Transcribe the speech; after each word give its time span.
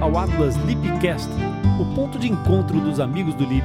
ao 0.00 0.18
Atlas 0.18 0.56
Lipcast, 0.56 1.30
o 1.80 1.94
ponto 1.94 2.18
de 2.18 2.30
encontro 2.30 2.80
dos 2.80 3.00
amigos 3.00 3.34
do 3.34 3.44
Lip. 3.44 3.64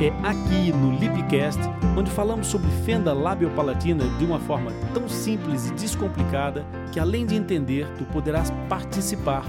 É 0.00 0.08
aqui 0.26 0.72
no 0.72 0.92
Lipcast 0.98 1.60
onde 1.96 2.10
falamos 2.10 2.46
sobre 2.46 2.70
fenda 2.84 3.12
labiopalatina 3.12 4.04
de 4.18 4.24
uma 4.24 4.40
forma 4.40 4.72
tão 4.92 5.08
simples 5.08 5.68
e 5.68 5.74
descomplicada 5.74 6.64
que 6.92 6.98
além 6.98 7.24
de 7.26 7.36
entender, 7.36 7.86
tu 7.98 8.04
poderás 8.04 8.50
participar. 8.68 9.44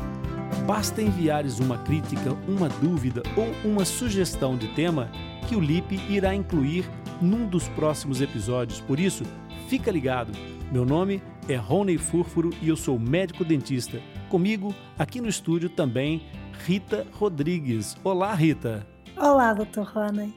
Basta 0.66 1.02
enviares 1.02 1.59
uma 1.59 1.77
crítica, 1.77 2.36
uma 2.48 2.70
dúvida 2.70 3.23
ou 3.36 3.48
uma 3.70 3.84
sugestão 3.84 4.55
de 4.55 4.68
tema 4.70 5.10
que 5.48 5.55
o 5.55 5.60
Lip 5.60 6.00
irá 6.10 6.36
incluir 6.36 6.89
num 7.21 7.48
dos 7.48 7.68
próximos 7.70 8.21
episódios. 8.21 8.80
Por 8.80 9.00
isso, 9.00 9.23
fica 9.67 9.92
ligado. 9.92 10.31
Meu 10.72 10.86
nome 10.86 11.22
é 11.48 11.55
Rony 11.55 11.98
Furfuro 11.98 12.52
e 12.62 12.70
eu 12.70 12.76
sou 12.76 13.00
médico 13.00 13.44
dentista. 13.44 14.00
Comigo, 14.30 14.74
aqui 14.98 15.22
no 15.22 15.30
estúdio 15.30 15.70
também, 15.70 16.24
Rita 16.66 17.06
Rodrigues. 17.14 17.96
Olá, 18.04 18.34
Rita. 18.34 18.86
Olá, 19.16 19.54
Dr. 19.54 19.82
Rony. 19.82 20.34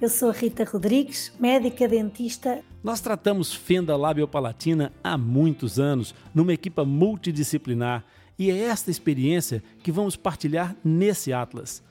Eu 0.00 0.08
sou 0.08 0.30
Rita 0.30 0.62
Rodrigues, 0.64 1.32
médica 1.40 1.88
dentista. 1.88 2.62
Nós 2.84 3.00
tratamos 3.00 3.52
fenda 3.52 3.96
labiopalatina 3.96 4.92
há 5.02 5.18
muitos 5.18 5.80
anos, 5.80 6.14
numa 6.32 6.52
equipa 6.52 6.84
multidisciplinar, 6.84 8.04
e 8.38 8.50
é 8.50 8.58
esta 8.58 8.90
experiência 8.92 9.62
que 9.82 9.90
vamos 9.90 10.14
partilhar 10.14 10.76
nesse 10.84 11.32
Atlas. 11.32 11.82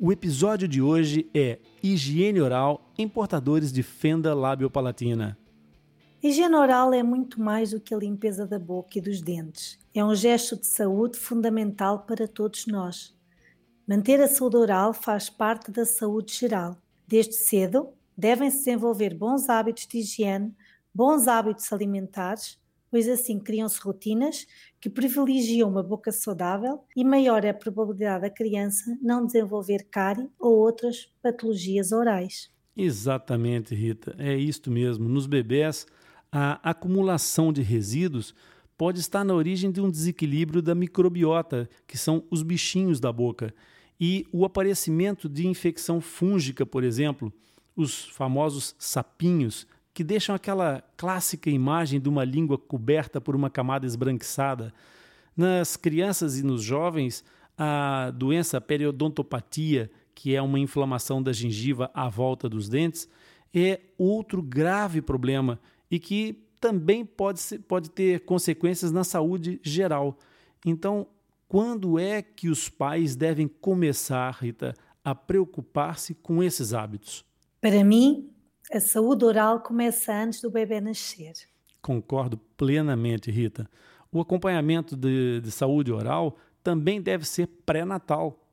O 0.00 0.10
episódio 0.10 0.66
de 0.66 0.82
hoje 0.82 1.30
é 1.32 1.60
Higiene 1.82 2.40
Oral 2.40 2.90
em 2.98 3.08
portadores 3.08 3.72
de 3.72 3.82
fenda 3.82 4.34
labiopalatina. 4.34 5.38
Higiene 6.20 6.56
oral 6.56 6.92
é 6.94 7.02
muito 7.02 7.38
mais 7.38 7.72
do 7.72 7.80
que 7.80 7.94
a 7.94 7.98
limpeza 7.98 8.46
da 8.46 8.58
boca 8.58 8.98
e 8.98 9.00
dos 9.00 9.20
dentes. 9.20 9.78
É 9.94 10.04
um 10.04 10.12
gesto 10.12 10.56
de 10.58 10.66
saúde 10.66 11.16
fundamental 11.16 12.00
para 12.00 12.26
todos 12.26 12.66
nós. 12.66 13.16
Manter 13.86 14.20
a 14.20 14.26
saúde 14.26 14.56
oral 14.56 14.92
faz 14.92 15.30
parte 15.30 15.70
da 15.70 15.84
saúde 15.84 16.34
geral. 16.34 16.76
Desde 17.06 17.34
cedo, 17.34 17.90
devem-se 18.18 18.58
desenvolver 18.58 19.14
bons 19.14 19.48
hábitos 19.48 19.86
de 19.86 19.98
higiene, 19.98 20.52
bons 20.92 21.28
hábitos 21.28 21.72
alimentares, 21.72 22.58
pois 22.90 23.08
assim 23.08 23.38
criam-se 23.38 23.78
rotinas 23.80 24.48
que 24.80 24.90
privilegiam 24.90 25.68
uma 25.68 25.82
boca 25.82 26.10
saudável 26.10 26.82
e 26.96 27.04
maior 27.04 27.44
é 27.44 27.50
a 27.50 27.54
probabilidade 27.54 28.22
da 28.22 28.30
criança 28.30 28.98
não 29.00 29.24
desenvolver 29.24 29.86
cárie 29.92 30.28
ou 30.40 30.58
outras 30.58 31.08
patologias 31.22 31.92
orais. 31.92 32.50
Exatamente, 32.76 33.76
Rita. 33.76 34.16
É 34.18 34.34
isto 34.34 34.72
mesmo. 34.72 35.08
Nos 35.08 35.28
bebés, 35.28 35.86
a 36.32 36.58
acumulação 36.68 37.52
de 37.52 37.62
resíduos 37.62 38.34
pode 38.76 39.00
estar 39.00 39.24
na 39.24 39.34
origem 39.34 39.70
de 39.70 39.80
um 39.80 39.90
desequilíbrio 39.90 40.60
da 40.60 40.74
microbiota, 40.74 41.68
que 41.86 41.96
são 41.96 42.24
os 42.30 42.42
bichinhos 42.42 43.00
da 43.00 43.12
boca, 43.12 43.54
e 44.00 44.26
o 44.32 44.44
aparecimento 44.44 45.28
de 45.28 45.46
infecção 45.46 46.00
fúngica, 46.00 46.66
por 46.66 46.82
exemplo, 46.82 47.32
os 47.76 48.06
famosos 48.08 48.74
sapinhos, 48.78 49.66
que 49.92 50.02
deixam 50.02 50.34
aquela 50.34 50.82
clássica 50.96 51.48
imagem 51.48 52.00
de 52.00 52.08
uma 52.08 52.24
língua 52.24 52.58
coberta 52.58 53.20
por 53.20 53.36
uma 53.36 53.48
camada 53.48 53.86
esbranquiçada. 53.86 54.74
Nas 55.36 55.76
crianças 55.76 56.38
e 56.38 56.42
nos 56.42 56.62
jovens, 56.62 57.24
a 57.56 58.10
doença 58.10 58.60
periodontopatia, 58.60 59.90
que 60.12 60.34
é 60.34 60.42
uma 60.42 60.58
inflamação 60.58 61.22
da 61.22 61.32
gengiva 61.32 61.90
à 61.94 62.08
volta 62.08 62.48
dos 62.48 62.68
dentes, 62.68 63.08
é 63.54 63.80
outro 63.96 64.42
grave 64.42 65.00
problema 65.00 65.60
e 65.88 66.00
que 66.00 66.43
também 66.64 67.04
pode, 67.04 67.40
ser, 67.40 67.58
pode 67.58 67.90
ter 67.90 68.24
consequências 68.24 68.90
na 68.90 69.04
saúde 69.04 69.60
geral. 69.62 70.16
Então, 70.64 71.06
quando 71.46 71.98
é 71.98 72.22
que 72.22 72.48
os 72.48 72.70
pais 72.70 73.14
devem 73.14 73.46
começar, 73.46 74.30
Rita, 74.30 74.72
a 75.04 75.14
preocupar-se 75.14 76.14
com 76.14 76.42
esses 76.42 76.72
hábitos? 76.72 77.22
Para 77.60 77.84
mim, 77.84 78.30
a 78.72 78.80
saúde 78.80 79.26
oral 79.26 79.60
começa 79.60 80.10
antes 80.14 80.40
do 80.40 80.50
bebê 80.50 80.80
nascer. 80.80 81.34
Concordo 81.82 82.38
plenamente, 82.56 83.30
Rita. 83.30 83.68
O 84.10 84.22
acompanhamento 84.22 84.96
de, 84.96 85.42
de 85.42 85.50
saúde 85.50 85.92
oral 85.92 86.38
também 86.62 86.98
deve 86.98 87.26
ser 87.26 87.46
pré-natal. 87.46 88.43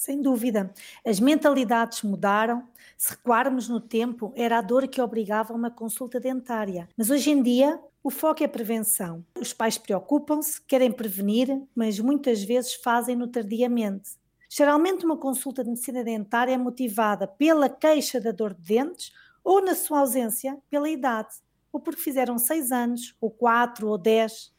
Sem 0.00 0.22
dúvida. 0.22 0.72
As 1.04 1.20
mentalidades 1.20 2.02
mudaram. 2.02 2.66
Se 2.96 3.10
recuarmos 3.10 3.68
no 3.68 3.78
tempo, 3.78 4.32
era 4.34 4.56
a 4.56 4.62
dor 4.62 4.88
que 4.88 4.98
obrigava 4.98 5.52
uma 5.52 5.70
consulta 5.70 6.18
dentária. 6.18 6.88
Mas 6.96 7.10
hoje 7.10 7.30
em 7.30 7.42
dia, 7.42 7.78
o 8.02 8.08
foco 8.08 8.42
é 8.42 8.48
prevenção. 8.48 9.22
Os 9.38 9.52
pais 9.52 9.76
preocupam-se, 9.76 10.58
querem 10.62 10.90
prevenir, 10.90 11.48
mas 11.74 12.00
muitas 12.00 12.42
vezes 12.42 12.72
fazem-no 12.76 13.28
tardiamente. 13.28 14.12
Geralmente, 14.48 15.04
uma 15.04 15.18
consulta 15.18 15.62
de 15.62 15.68
medicina 15.68 16.02
dentária 16.02 16.54
é 16.54 16.56
motivada 16.56 17.28
pela 17.28 17.68
queixa 17.68 18.18
da 18.18 18.30
dor 18.32 18.54
de 18.54 18.62
dentes 18.62 19.12
ou, 19.44 19.62
na 19.62 19.74
sua 19.74 19.98
ausência, 19.98 20.56
pela 20.70 20.88
idade, 20.88 21.34
ou 21.70 21.78
porque 21.78 22.00
fizeram 22.00 22.38
6 22.38 22.72
anos, 22.72 23.14
ou 23.20 23.30
4 23.30 23.86
ou 23.86 23.98
10. 23.98 24.50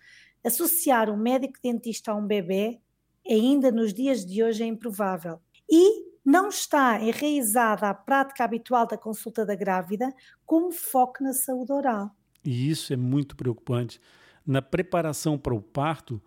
Associar 0.45 1.09
um 1.09 1.17
médico 1.17 1.57
dentista 1.63 2.11
a 2.11 2.15
um 2.15 2.27
bebê, 2.27 2.79
ainda 3.27 3.71
nos 3.71 3.93
dias 3.93 4.25
de 4.25 4.43
hoje, 4.43 4.63
é 4.63 4.65
improvável. 4.65 5.39
E 5.69 6.11
não 6.23 6.49
está 6.49 7.01
enraizada 7.01 7.89
a 7.89 7.93
prática 7.93 8.43
habitual 8.43 8.87
da 8.87 8.97
consulta 8.97 9.45
da 9.45 9.55
grávida 9.55 10.13
como 10.45 10.71
foco 10.71 11.23
na 11.23 11.33
saúde 11.33 11.71
oral. 11.71 12.11
E 12.43 12.69
isso 12.69 12.93
é 12.93 12.95
muito 12.95 13.35
preocupante. 13.35 13.99
Na 14.45 14.61
preparação 14.61 15.37
para 15.37 15.53
o 15.53 15.61
parto, 15.61 16.21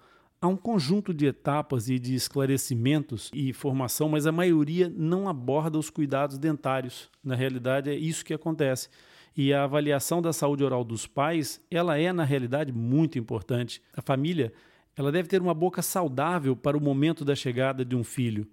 Há 0.45 0.47
um 0.47 0.59
conjunto 0.59 1.15
de 1.15 1.25
etapas 1.25 1.89
e 1.89 1.99
de 1.99 2.15
esclarecimentos 2.15 3.31
e 3.33 3.51
formação, 3.55 4.11
mas 4.11 4.27
a 4.27 4.31
maioria 4.31 4.93
não 4.95 5.27
aborda 5.27 5.79
os 5.79 5.89
cuidados 5.89 6.37
dentários. 6.37 7.09
Na 7.25 7.35
realidade, 7.35 7.89
é 7.89 7.95
isso 7.95 8.23
que 8.23 8.35
acontece. 8.35 8.91
E 9.35 9.55
a 9.55 9.65
avaliação 9.65 10.21
da 10.21 10.35
saúde 10.35 10.63
oral 10.63 10.85
dos 10.85 11.07
pais, 11.07 11.63
ela 11.71 11.99
é 11.99 12.13
na 12.13 12.25
realidade 12.25 12.75
muito 12.75 13.19
importante. 13.19 13.81
A 13.97 14.03
família, 14.03 14.53
ela 14.97 15.11
deve 15.11 15.29
ter 15.29 15.41
uma 15.41 15.55
boca 15.55 15.83
saudável 15.83 16.55
para 16.55 16.77
o 16.77 16.81
momento 16.81 17.25
da 17.25 17.35
chegada 17.35 17.85
de 17.85 17.97
um 17.97 18.05
filho. 18.05 18.47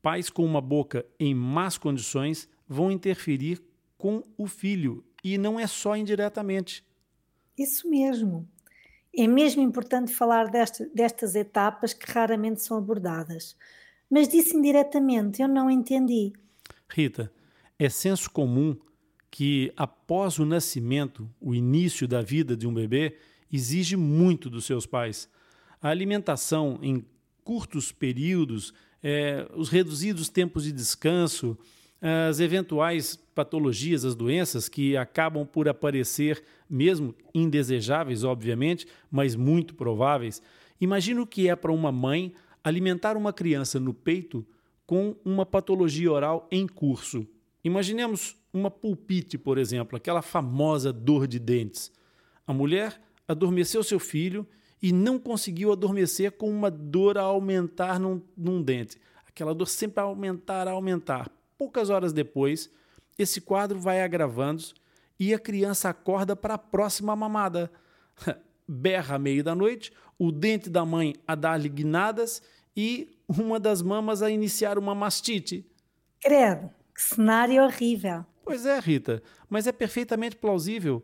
Pais 0.00 0.30
com 0.30 0.44
uma 0.44 0.60
boca 0.60 1.04
em 1.18 1.34
más 1.34 1.76
condições 1.76 2.48
vão 2.68 2.90
interferir 2.90 3.62
com 3.98 4.22
o 4.36 4.46
filho 4.46 5.04
e 5.22 5.36
não 5.36 5.58
é 5.58 5.66
só 5.66 5.96
indiretamente. 5.96 6.84
Isso 7.58 7.88
mesmo. 7.88 8.48
É 9.16 9.26
mesmo 9.26 9.62
importante 9.62 10.12
falar 10.12 10.50
deste, 10.50 10.84
destas 10.94 11.34
etapas 11.34 11.94
que 11.94 12.10
raramente 12.10 12.62
são 12.62 12.76
abordadas. 12.76 13.56
Mas 14.10 14.28
disse 14.28 14.56
indiretamente, 14.56 15.42
eu 15.42 15.48
não 15.48 15.70
entendi. 15.70 16.32
Rita, 16.88 17.32
é 17.78 17.88
senso 17.88 18.30
comum 18.30 18.76
que 19.30 19.72
após 19.76 20.38
o 20.38 20.44
nascimento, 20.44 21.28
o 21.40 21.54
início 21.54 22.06
da 22.06 22.22
vida 22.22 22.56
de 22.56 22.66
um 22.66 22.72
bebê, 22.72 23.16
exige 23.52 23.96
muito 23.96 24.48
dos 24.48 24.64
seus 24.64 24.86
pais. 24.86 25.28
A 25.86 25.90
alimentação 25.90 26.80
em 26.82 27.06
curtos 27.44 27.92
períodos, 27.92 28.74
é, 29.00 29.48
os 29.54 29.68
reduzidos 29.68 30.28
tempos 30.28 30.64
de 30.64 30.72
descanso, 30.72 31.56
as 32.28 32.40
eventuais 32.40 33.14
patologias, 33.32 34.04
as 34.04 34.16
doenças 34.16 34.68
que 34.68 34.96
acabam 34.96 35.46
por 35.46 35.68
aparecer, 35.68 36.42
mesmo 36.68 37.14
indesejáveis, 37.32 38.24
obviamente, 38.24 38.84
mas 39.08 39.36
muito 39.36 39.76
prováveis. 39.76 40.42
Imagina 40.80 41.22
o 41.22 41.26
que 41.26 41.48
é 41.48 41.54
para 41.54 41.70
uma 41.70 41.92
mãe 41.92 42.34
alimentar 42.64 43.16
uma 43.16 43.32
criança 43.32 43.78
no 43.78 43.94
peito 43.94 44.44
com 44.84 45.14
uma 45.24 45.46
patologia 45.46 46.10
oral 46.10 46.48
em 46.50 46.66
curso. 46.66 47.24
Imaginemos 47.62 48.34
uma 48.52 48.72
pulpite, 48.72 49.38
por 49.38 49.56
exemplo, 49.56 49.96
aquela 49.96 50.20
famosa 50.20 50.92
dor 50.92 51.28
de 51.28 51.38
dentes. 51.38 51.92
A 52.44 52.52
mulher 52.52 53.00
adormeceu 53.28 53.84
seu 53.84 54.00
filho 54.00 54.44
e 54.82 54.92
não 54.92 55.18
conseguiu 55.18 55.72
adormecer 55.72 56.32
com 56.32 56.50
uma 56.50 56.70
dor 56.70 57.18
a 57.18 57.22
aumentar 57.22 57.98
num, 57.98 58.22
num 58.36 58.62
dente. 58.62 58.98
Aquela 59.26 59.54
dor 59.54 59.66
sempre 59.68 60.00
a 60.00 60.04
aumentar, 60.04 60.68
a 60.68 60.72
aumentar 60.72 61.30
Poucas 61.58 61.88
horas 61.88 62.12
depois, 62.12 62.70
esse 63.18 63.40
quadro 63.40 63.78
vai 63.78 64.02
agravando 64.02 64.62
e 65.18 65.32
a 65.32 65.38
criança 65.38 65.88
acorda 65.88 66.36
para 66.36 66.54
a 66.54 66.58
próxima 66.58 67.16
mamada. 67.16 67.70
Berra 68.68 69.14
à 69.14 69.18
meio 69.18 69.42
da 69.42 69.54
noite, 69.54 69.92
o 70.18 70.30
dente 70.30 70.68
da 70.68 70.84
mãe 70.84 71.14
a 71.26 71.34
dar-lhe 71.34 71.68
guinadas 71.68 72.42
e 72.76 73.16
uma 73.26 73.58
das 73.58 73.80
mamas 73.80 74.22
a 74.22 74.30
iniciar 74.30 74.78
uma 74.78 74.94
mastite. 74.94 75.64
Credo, 76.20 76.70
que 76.94 77.00
cenário 77.00 77.62
horrível. 77.62 78.26
Pois 78.44 78.66
é, 78.66 78.78
Rita, 78.78 79.22
mas 79.48 79.66
é 79.66 79.72
perfeitamente 79.72 80.36
plausível 80.36 81.02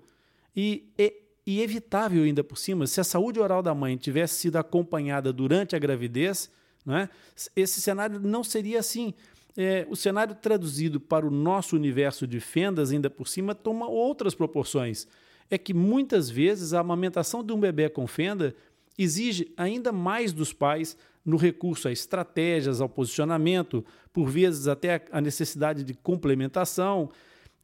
e, 0.55 0.93
e, 0.99 1.22
e 1.47 1.61
evitável 1.61 2.25
ainda 2.25 2.44
por 2.44 2.56
cima. 2.56 2.87
Se 2.87 3.00
a 3.00 3.05
saúde 3.05 3.41
oral 3.41 3.62
da 3.62 3.75
mãe 3.75 3.97
tivesse 3.97 4.35
sido 4.37 4.56
acompanhada 4.56 5.33
durante 5.33 5.75
a 5.75 5.79
gravidez, 5.79 6.50
né, 6.85 7.09
esse 7.55 7.81
cenário 7.81 8.21
não 8.21 8.44
seria 8.44 8.79
assim 8.79 9.15
é, 9.56 9.87
o 9.91 9.97
cenário 9.97 10.35
traduzido 10.35 10.99
para 10.99 11.27
o 11.27 11.31
nosso 11.31 11.77
universo 11.77 12.27
de 12.27 12.41
fendas, 12.41 12.91
ainda 12.91 13.11
por 13.11 13.29
cima, 13.29 13.55
toma 13.55 13.87
outras 13.87 14.35
proporções. 14.35 15.06
É 15.50 15.59
que 15.59 15.75
muitas 15.75 16.31
vezes 16.31 16.73
a 16.73 16.81
amamentação 16.81 17.45
de 17.45 17.53
um 17.53 17.61
bebê 17.61 17.88
com 17.88 18.06
fenda 18.06 18.55
exige 18.99 19.53
ainda 19.56 19.93
mais 19.93 20.33
dos 20.33 20.53
pais 20.53 20.97
no 21.25 21.37
recurso 21.37 21.87
a 21.88 21.93
estratégias, 21.93 22.81
ao 22.81 22.88
posicionamento, 22.88 23.85
por 24.12 24.29
vezes 24.29 24.67
até 24.67 25.05
a 25.11 25.21
necessidade 25.21 25.85
de 25.85 25.95
complementação. 25.95 27.11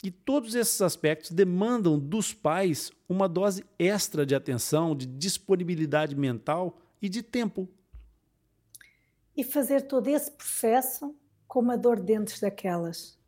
E 0.02 0.10
todos 0.10 0.54
esses 0.54 0.80
aspectos 0.80 1.32
demandam 1.32 1.98
dos 1.98 2.32
pais 2.32 2.92
uma 3.08 3.28
dose 3.28 3.64
extra 3.78 4.24
de 4.24 4.34
atenção, 4.34 4.94
de 4.94 5.06
disponibilidade 5.06 6.14
mental 6.14 6.78
e 7.02 7.08
de 7.08 7.22
tempo. 7.22 7.68
E 9.36 9.42
fazer 9.42 9.82
todo 9.82 10.08
esse 10.08 10.30
processo 10.30 11.14
com 11.46 11.60
uma 11.60 11.76
dor 11.76 12.00
dentro 12.00 12.40
daquelas. 12.40 13.18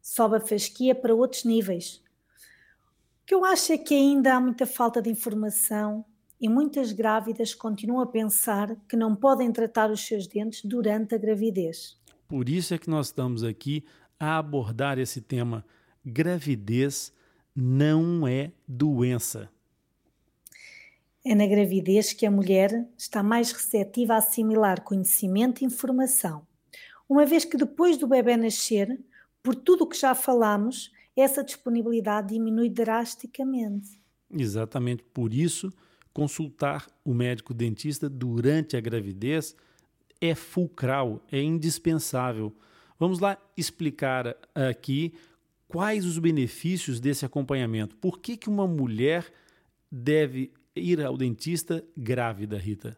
Sobe 0.00 0.36
a 0.36 0.40
fasquia 0.40 0.94
para 0.94 1.14
outros 1.14 1.44
níveis. 1.44 2.02
O 3.22 3.26
que 3.26 3.34
eu 3.34 3.44
acho 3.44 3.72
é 3.72 3.78
que 3.78 3.94
ainda 3.94 4.34
há 4.34 4.40
muita 4.40 4.66
falta 4.66 5.00
de 5.02 5.10
informação 5.10 6.04
e 6.40 6.48
muitas 6.48 6.92
grávidas 6.92 7.54
continuam 7.54 8.00
a 8.00 8.06
pensar 8.06 8.74
que 8.88 8.96
não 8.96 9.14
podem 9.14 9.52
tratar 9.52 9.90
os 9.90 10.00
seus 10.00 10.26
dentes 10.26 10.64
durante 10.64 11.14
a 11.14 11.18
gravidez. 11.18 11.98
Por 12.26 12.48
isso 12.48 12.72
é 12.72 12.78
que 12.78 12.88
nós 12.88 13.06
estamos 13.06 13.42
aqui 13.42 13.84
a 14.18 14.38
abordar 14.38 14.98
esse 14.98 15.20
tema. 15.20 15.64
Gravidez 16.04 17.12
não 17.54 18.26
é 18.26 18.52
doença. 18.66 19.50
É 21.22 21.34
na 21.34 21.46
gravidez 21.46 22.14
que 22.14 22.24
a 22.24 22.30
mulher 22.30 22.88
está 22.96 23.22
mais 23.22 23.52
receptiva 23.52 24.14
a 24.14 24.18
assimilar 24.18 24.80
conhecimento 24.82 25.60
e 25.60 25.66
informação. 25.66 26.46
Uma 27.06 27.26
vez 27.26 27.44
que 27.44 27.58
depois 27.58 27.98
do 27.98 28.06
bebê 28.06 28.36
nascer, 28.36 28.98
por 29.42 29.54
tudo 29.54 29.84
o 29.84 29.86
que 29.86 29.98
já 29.98 30.14
falamos, 30.14 30.90
essa 31.14 31.44
disponibilidade 31.44 32.28
diminui 32.28 32.70
drasticamente. 32.70 34.00
Exatamente 34.32 35.02
por 35.02 35.34
isso 35.34 35.70
consultar 36.14 36.86
o 37.04 37.12
médico 37.12 37.52
dentista 37.52 38.08
durante 38.08 38.76
a 38.76 38.80
gravidez 38.80 39.54
é 40.20 40.34
fulcral, 40.34 41.22
é 41.30 41.40
indispensável. 41.42 42.54
Vamos 42.98 43.18
lá 43.18 43.38
explicar 43.56 44.36
aqui 44.54 45.14
quais 45.70 46.04
os 46.04 46.18
benefícios 46.18 46.98
desse 46.98 47.24
acompanhamento. 47.24 47.96
Por 47.96 48.18
que, 48.18 48.36
que 48.36 48.48
uma 48.48 48.66
mulher 48.66 49.24
deve 49.90 50.52
ir 50.74 51.00
ao 51.00 51.16
dentista 51.16 51.84
grávida, 51.96 52.58
Rita? 52.58 52.96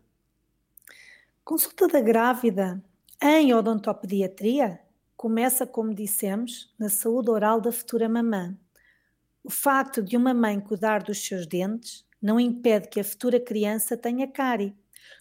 Consulta 1.44 1.86
da 1.86 2.00
grávida 2.00 2.82
em 3.20 3.52
odontopediatria 3.52 4.80
começa, 5.14 5.66
como 5.66 5.94
dissemos, 5.94 6.74
na 6.78 6.88
saúde 6.88 7.30
oral 7.30 7.60
da 7.60 7.70
futura 7.70 8.08
mamã. 8.08 8.56
O 9.44 9.50
facto 9.50 10.02
de 10.02 10.16
uma 10.16 10.32
mãe 10.32 10.58
cuidar 10.58 11.02
dos 11.02 11.24
seus 11.24 11.46
dentes 11.46 12.06
não 12.22 12.40
impede 12.40 12.88
que 12.88 13.00
a 13.00 13.04
futura 13.04 13.38
criança 13.38 13.96
tenha 13.98 14.26
cárie. 14.26 14.74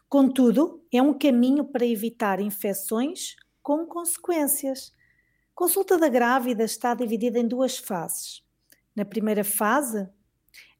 Contudo, 0.07 0.81
é 0.91 1.01
um 1.01 1.13
caminho 1.13 1.65
para 1.65 1.85
evitar 1.85 2.39
infecções 2.39 3.35
com 3.61 3.85
consequências. 3.85 4.93
Consulta 5.61 5.95
da 5.95 6.09
grávida 6.09 6.63
está 6.63 6.95
dividida 6.95 7.37
em 7.37 7.47
duas 7.47 7.77
fases. 7.77 8.43
Na 8.95 9.05
primeira 9.05 9.43
fase, 9.43 10.09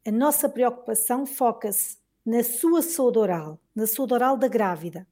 a 0.04 0.12
nossa 0.12 0.50
preocupação 0.50 1.24
foca-se 1.24 2.00
na 2.26 2.44
sua 2.44 2.82
saúde 2.82 3.20
oral, 3.20 3.60
na 3.76 3.86
saúde 3.86 4.16
oral 4.16 4.36
da 4.36 4.48
grávida. 4.48 5.08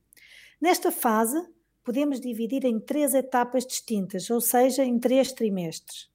Nesta 0.59 0.91
fase, 0.91 1.39
podemos 1.83 2.19
dividir 2.19 2.65
em 2.65 2.79
três 2.79 3.13
etapas 3.13 3.63
distintas, 3.63 4.31
ou 4.31 4.41
seja, 4.41 4.83
em 4.83 4.97
três 4.97 5.31
trimestres. 5.31 6.09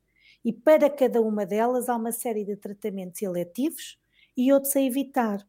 E 0.45 0.53
para 0.53 0.91
cada 0.91 1.23
uma 1.23 1.47
delas 1.47 1.89
há 1.89 1.95
uma 1.95 2.11
série 2.11 2.45
de 2.45 2.57
tratamentos 2.57 3.23
eletivos 3.23 3.97
e 4.37 4.53
outros 4.53 4.75
a 4.75 4.81
evitar. 4.81 5.47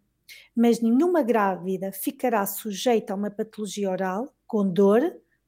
Mas 0.56 0.80
nenhuma 0.80 1.24
grávida 1.24 1.92
ficará 1.92 2.46
sujeita 2.46 3.14
a 3.14 3.16
uma 3.16 3.32
patologia 3.32 3.90
oral 3.90 4.32
com 4.46 4.72
dor 4.72 5.02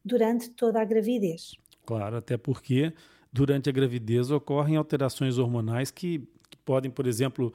durante 0.03 0.49
toda 0.49 0.81
a 0.81 0.85
gravidez. 0.85 1.51
Claro, 1.87 2.17
até 2.17 2.35
porque 2.35 2.93
durante 3.31 3.69
a 3.69 3.71
gravidez 3.71 4.29
ocorrem 4.29 4.75
alterações 4.75 5.37
hormonais 5.37 5.89
que, 5.89 6.19
que 6.49 6.57
podem, 6.65 6.91
por 6.91 7.07
exemplo, 7.07 7.53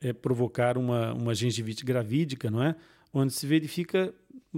é, 0.00 0.10
provocar 0.10 0.78
uma, 0.78 1.12
uma 1.12 1.34
gengivite 1.34 1.84
gravídica, 1.84 2.50
não 2.50 2.62
é? 2.62 2.74
Onde 3.12 3.34
se 3.34 3.46
verifica 3.46 4.14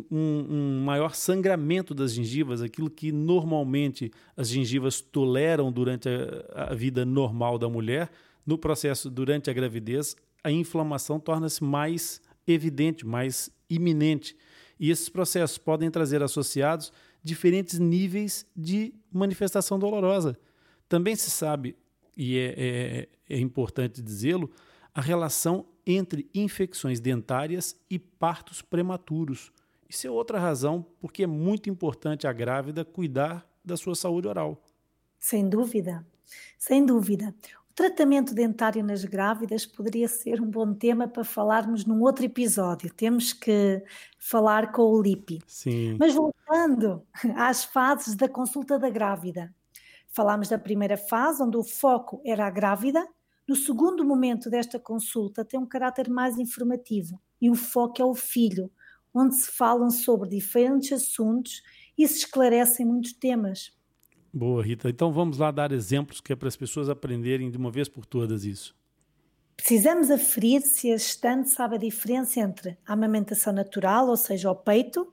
um, 0.08 0.46
um, 0.49 0.84
maior 0.84 1.12
sangramento 1.12 1.93
das 1.93 2.12
gengivas, 2.12 2.62
aquilo 2.62 2.88
que 2.88 3.11
normalmente 3.11 4.12
as 4.37 4.49
gengivas 4.49 5.00
toleram 5.00 5.72
durante 5.72 6.08
a, 6.08 6.70
a 6.70 6.75
vida 6.75 7.05
normal 7.05 7.58
da 7.58 7.69
mulher, 7.69 8.08
no 8.46 8.56
processo 8.56 9.11
durante 9.11 9.50
a 9.50 9.52
gravidez 9.52 10.14
a 10.44 10.52
inflamação 10.52 11.19
torna-se 11.19 11.64
mais 11.64 12.22
evidente, 12.46 13.05
mais 13.05 13.50
iminente. 13.69 14.37
E 14.79 14.88
esses 14.88 15.08
processos 15.08 15.58
podem 15.58 15.90
trazer 15.90 16.22
associados 16.22 16.93
diferentes 17.26 17.81
níveis 17.81 18.46
de 18.56 18.94
manifestação 19.12 19.81
dolorosa. 19.81 20.38
Também 20.88 21.17
se 21.17 21.28
sabe, 21.28 21.76
e 22.17 22.38
é, 22.38 22.55
é, 22.56 23.08
é 23.28 23.40
importante 23.40 24.00
dizê-lo, 24.00 24.49
a 24.94 25.00
relação 25.00 25.67
entre 25.84 26.31
infecções 26.32 27.00
dentárias 27.00 27.76
e 27.90 27.99
partos 27.99 28.62
prematuros. 28.62 29.52
Isso 29.88 30.06
é 30.06 30.11
outra 30.11 30.38
razão 30.38 30.87
porque 31.00 31.25
é 31.25 31.26
muito 31.26 31.69
importante 31.69 32.28
a 32.28 32.32
grávida 32.32 32.84
cuidar 32.84 33.44
da 33.64 33.76
sua 33.76 33.96
saúde 33.96 34.29
oral. 34.29 34.62
Sem 35.19 35.49
dúvida, 35.49 36.06
sem 36.56 36.87
dúvida. 36.87 37.34
Tratamento 37.76 38.34
dentário 38.34 38.82
nas 38.82 39.05
grávidas 39.05 39.67
poderia 39.67 40.08
ser 40.08 40.40
um 40.40 40.49
bom 40.49 40.73
tema 40.73 41.06
para 41.06 41.23
falarmos 41.23 41.84
num 41.84 42.00
outro 42.00 42.25
episódio. 42.25 42.90
Temos 42.90 43.34
que 43.34 43.84
falar 44.19 44.73
com 44.73 44.81
o 44.81 45.02
Lipi. 45.02 45.40
Sim. 45.46 45.94
Mas 46.00 46.14
voltando 46.14 47.06
às 47.37 47.64
fases 47.64 48.17
da 48.17 48.31
consulta 48.31 48.78
da 48.78 48.88
grávida. 48.88 49.55
Falámos 50.08 50.49
da 50.49 50.58
primeira 50.58 50.96
fase, 50.96 51.43
onde 51.43 51.58
o 51.58 51.62
foco 51.62 52.23
era 52.25 52.46
a 52.46 52.50
grávida. 52.50 53.06
No 53.46 53.55
segundo 53.55 54.02
momento 54.06 54.49
desta 54.49 54.81
consulta, 54.81 55.44
tem 55.44 55.61
um 55.61 55.67
caráter 55.67 56.08
mais 56.08 56.38
informativo 56.38 57.20
e 57.38 57.50
o 57.50 57.55
foco 57.55 58.00
é 58.00 58.05
o 58.06 58.14
filho, 58.14 58.72
onde 59.12 59.34
se 59.34 59.50
falam 59.50 59.90
sobre 59.90 60.31
diferentes 60.31 60.93
assuntos 60.93 61.62
e 61.99 62.08
se 62.08 62.20
esclarecem 62.20 62.87
muitos 62.87 63.12
temas. 63.12 63.75
Boa, 64.36 64.62
Rita. 64.62 64.90
Então 64.90 65.10
vamos 65.10 65.38
lá 65.38 65.50
dar 65.50 65.72
exemplos 65.72 66.20
que 66.20 66.30
é 66.30 66.36
para 66.36 66.46
as 66.46 66.56
pessoas 66.56 66.90
aprenderem 66.90 67.50
de 67.50 67.56
uma 67.56 67.70
vez 67.70 67.88
por 67.88 68.04
todas 68.04 68.44
isso. 68.44 68.76
Precisamos 69.56 70.10
aferir 70.10 70.60
se 70.60 70.93
a 70.93 70.98
gestante 70.98 71.48
sabe 71.48 71.76
a 71.76 71.78
diferença 71.78 72.38
entre 72.40 72.76
a 72.86 72.93
amamentação 72.93 73.50
natural, 73.50 74.08
ou 74.08 74.16
seja, 74.16 74.50
ao 74.50 74.55
peito, 74.55 75.10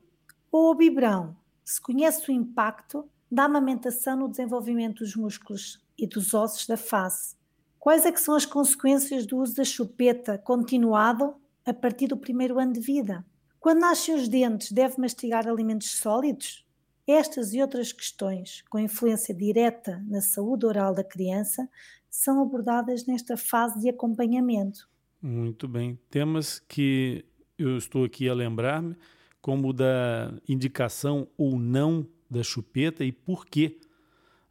ou 0.51 0.68
ao 0.68 0.75
biberão. 0.75 1.38
Se 1.63 1.80
conhece 1.80 2.30
o 2.30 2.34
impacto 2.34 3.10
da 3.32 3.46
amamentação 3.46 4.18
no 4.18 4.27
desenvolvimento 4.27 5.00
dos 5.00 5.15
músculos 5.15 5.82
e 5.98 6.06
dos 6.06 6.34
ossos 6.34 6.68
da 6.68 6.75
face. 6.75 7.38
Quais 7.80 8.06
é 8.06 8.12
que 8.12 8.20
são 8.20 8.36
as 8.36 8.46
consequências 8.46 9.25
do 9.25 9.38
uso 9.38 9.56
da 9.56 9.63
chupeta 9.63 10.38
continuado 10.38 11.34
a 11.65 11.74
partir 11.74 12.08
do 12.08 12.18
primeiro 12.18 12.60
ano 12.60 12.74
de 12.74 12.82
vida? 12.82 13.25
Quando 13.58 13.80
nascem 13.80 14.15
os 14.15 14.27
dentes, 14.27 14.74
deve 14.74 15.00
mastigar 15.00 15.48
alimentos 15.48 15.92
sólidos? 15.92 16.65
Estas 17.08 17.54
e 17.54 17.62
outras 17.62 17.92
questões, 17.92 18.64
com 18.70 18.80
influência 18.80 19.36
direta 19.36 20.02
na 20.08 20.22
saúde 20.22 20.66
oral 20.66 20.94
da 20.94 21.04
criança, 21.04 21.68
são 22.10 22.42
abordadas 22.42 23.06
nesta 23.06 23.36
fase 23.36 23.82
de 23.82 23.90
acompanhamento. 23.90 24.88
Muito 25.22 25.68
bem. 25.68 26.00
Temas 26.10 26.60
que 26.60 27.26
eu 27.58 27.78
estou 27.78 28.06
aqui 28.06 28.30
a 28.30 28.34
lembrar-me, 28.34 28.96
como 29.42 29.74
da 29.74 30.34
indicação 30.48 31.28
ou 31.38 31.60
não 31.60 32.08
da 32.30 32.42
chupeta 32.42 33.04
e 33.04 33.12
por 33.12 33.46
quê. 33.46 33.80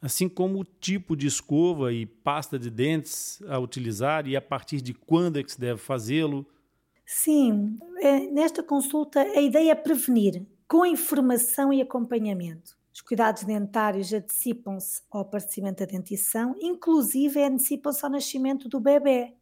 Assim 0.01 0.29
como 0.29 0.61
o 0.61 0.65
tipo 0.65 1.17
de 1.17 1.27
escova 1.27 1.93
e 1.93 2.05
pasta 2.05 2.59
de 2.59 2.69
dentes 2.69 3.41
a 3.49 3.59
utilizar 3.59 4.27
e 4.27 4.37
a 4.37 4.43
partir 4.43 4.81
de 4.81 4.93
quando 4.93 5.39
é 5.39 5.43
que 5.43 5.53
se 5.53 5.61
deve 5.61 5.81
fazê-lo. 5.81 6.47
Sim, 7.07 7.79
é, 8.01 8.21
nesta 8.31 8.63
consulta 8.63 9.21
a 9.21 9.41
ideia 9.41 9.73
é 9.73 9.75
prevenir, 9.75 10.45
com 10.73 10.87
informação 10.87 11.71
e 11.71 11.83
acompanhamento. 11.83 12.79
Os 12.95 13.03
cuidados 13.03 13.43
dentários 13.43 14.11
antecipam-se 14.11 15.03
ao 15.11 15.21
aparecimento 15.21 15.81
da 15.81 15.85
dentição, 15.85 16.55
inclusive 16.59 17.45
antecipam-se 17.45 18.03
ao 18.03 18.11
nascimento 18.11 18.71
do 18.71 18.81
bebê. 18.81 19.35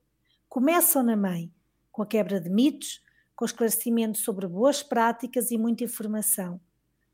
Começam 0.49 1.05
na 1.05 1.17
mãe, 1.17 1.49
com 1.93 2.03
a 2.03 2.07
quebra 2.07 2.41
de 2.41 2.51
mitos, 2.51 3.01
com 3.37 3.45
esclarecimento 3.45 4.19
sobre 4.19 4.49
boas 4.49 4.83
práticas 4.83 5.53
e 5.53 5.57
muita 5.57 5.85
informação. 5.85 6.61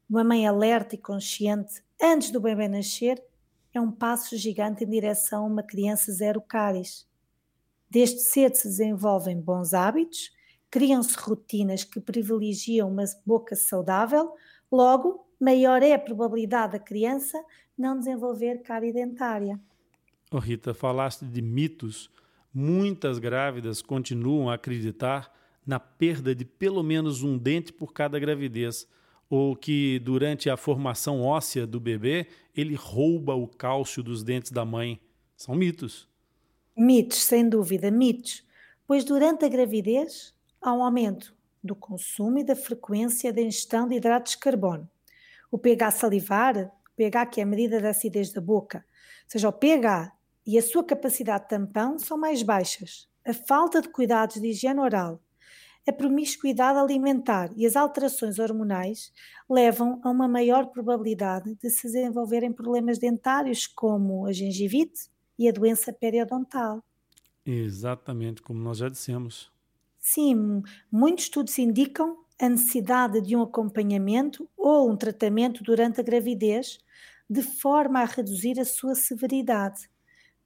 Uma 0.08 0.24
mãe 0.24 0.46
alerta 0.46 0.94
e 0.94 0.98
consciente 0.98 1.84
antes 2.00 2.30
do 2.30 2.40
bebê 2.40 2.68
nascer 2.68 3.22
é 3.74 3.78
um 3.78 3.92
passo 3.92 4.34
gigante 4.34 4.82
em 4.82 4.88
direção 4.88 5.44
a 5.44 5.46
uma 5.46 5.62
criança 5.62 6.10
zero 6.10 6.40
cáries. 6.40 7.06
Desde 7.90 8.20
cedo 8.20 8.54
se 8.54 8.66
desenvolvem 8.66 9.38
bons 9.38 9.74
hábitos, 9.74 10.34
criam-se 10.76 11.16
rotinas 11.16 11.84
que 11.84 11.98
privilegiam 11.98 12.90
uma 12.90 13.04
boca 13.24 13.56
saudável, 13.56 14.34
logo, 14.70 15.26
maior 15.40 15.82
é 15.82 15.94
a 15.94 15.98
probabilidade 15.98 16.74
da 16.74 16.78
criança 16.78 17.42
não 17.78 17.98
desenvolver 17.98 18.60
cárie 18.60 18.92
dentária. 18.92 19.58
Oh, 20.30 20.38
Rita, 20.38 20.74
falaste 20.74 21.24
de 21.24 21.40
mitos. 21.40 22.10
Muitas 22.52 23.18
grávidas 23.18 23.80
continuam 23.80 24.50
a 24.50 24.56
acreditar 24.56 25.32
na 25.66 25.80
perda 25.80 26.34
de 26.34 26.44
pelo 26.44 26.82
menos 26.82 27.22
um 27.22 27.38
dente 27.38 27.72
por 27.72 27.94
cada 27.94 28.18
gravidez, 28.18 28.86
ou 29.30 29.56
que 29.56 29.98
durante 30.00 30.50
a 30.50 30.58
formação 30.58 31.22
óssea 31.22 31.66
do 31.66 31.80
bebê 31.80 32.26
ele 32.54 32.74
rouba 32.74 33.34
o 33.34 33.48
cálcio 33.48 34.02
dos 34.02 34.22
dentes 34.22 34.52
da 34.52 34.66
mãe. 34.66 35.00
São 35.38 35.54
mitos. 35.54 36.06
Mitos, 36.76 37.22
sem 37.22 37.48
dúvida, 37.48 37.90
mitos. 37.90 38.44
Pois 38.86 39.06
durante 39.06 39.42
a 39.42 39.48
gravidez 39.48 40.35
um 40.72 40.82
aumento 40.82 41.34
do 41.62 41.74
consumo 41.74 42.38
e 42.38 42.44
da 42.44 42.56
frequência 42.56 43.32
da 43.32 43.40
ingestão 43.40 43.88
de 43.88 43.96
hidratos 43.96 44.32
de 44.32 44.38
carbono. 44.38 44.88
O 45.50 45.58
pH 45.58 45.90
salivar, 45.90 46.72
pH 46.96 47.26
que 47.26 47.40
é 47.40 47.44
a 47.44 47.46
medida 47.46 47.80
da 47.80 47.90
acidez 47.90 48.32
da 48.32 48.40
boca, 48.40 48.78
ou 48.78 49.30
seja, 49.30 49.48
o 49.48 49.52
pH 49.52 50.12
e 50.46 50.58
a 50.58 50.62
sua 50.62 50.84
capacidade 50.84 51.44
de 51.44 51.50
tampão 51.50 51.98
são 51.98 52.16
mais 52.16 52.42
baixas. 52.42 53.08
A 53.24 53.32
falta 53.32 53.82
de 53.82 53.88
cuidados 53.88 54.40
de 54.40 54.48
higiene 54.48 54.80
oral 54.80 55.20
a 55.86 55.92
promiscuidade 55.92 56.78
alimentar 56.78 57.50
e 57.56 57.64
as 57.64 57.76
alterações 57.76 58.40
hormonais 58.40 59.12
levam 59.48 60.00
a 60.02 60.10
uma 60.10 60.26
maior 60.26 60.66
probabilidade 60.66 61.54
de 61.54 61.70
se 61.70 61.86
desenvolverem 61.86 62.52
problemas 62.52 62.98
dentários 62.98 63.68
como 63.68 64.26
a 64.26 64.32
gengivite 64.32 65.08
e 65.38 65.48
a 65.48 65.52
doença 65.52 65.92
periodontal. 65.92 66.82
Exatamente, 67.44 68.42
como 68.42 68.58
nós 68.58 68.78
já 68.78 68.88
dissemos. 68.88 69.52
Sim, 70.08 70.62
muitos 70.90 71.24
estudos 71.24 71.58
indicam 71.58 72.16
a 72.40 72.48
necessidade 72.48 73.20
de 73.20 73.34
um 73.34 73.42
acompanhamento 73.42 74.48
ou 74.56 74.90
um 74.90 74.96
tratamento 74.96 75.64
durante 75.64 76.00
a 76.00 76.04
gravidez, 76.04 76.78
de 77.28 77.42
forma 77.42 78.00
a 78.00 78.04
reduzir 78.04 78.60
a 78.60 78.64
sua 78.64 78.94
severidade, 78.94 79.88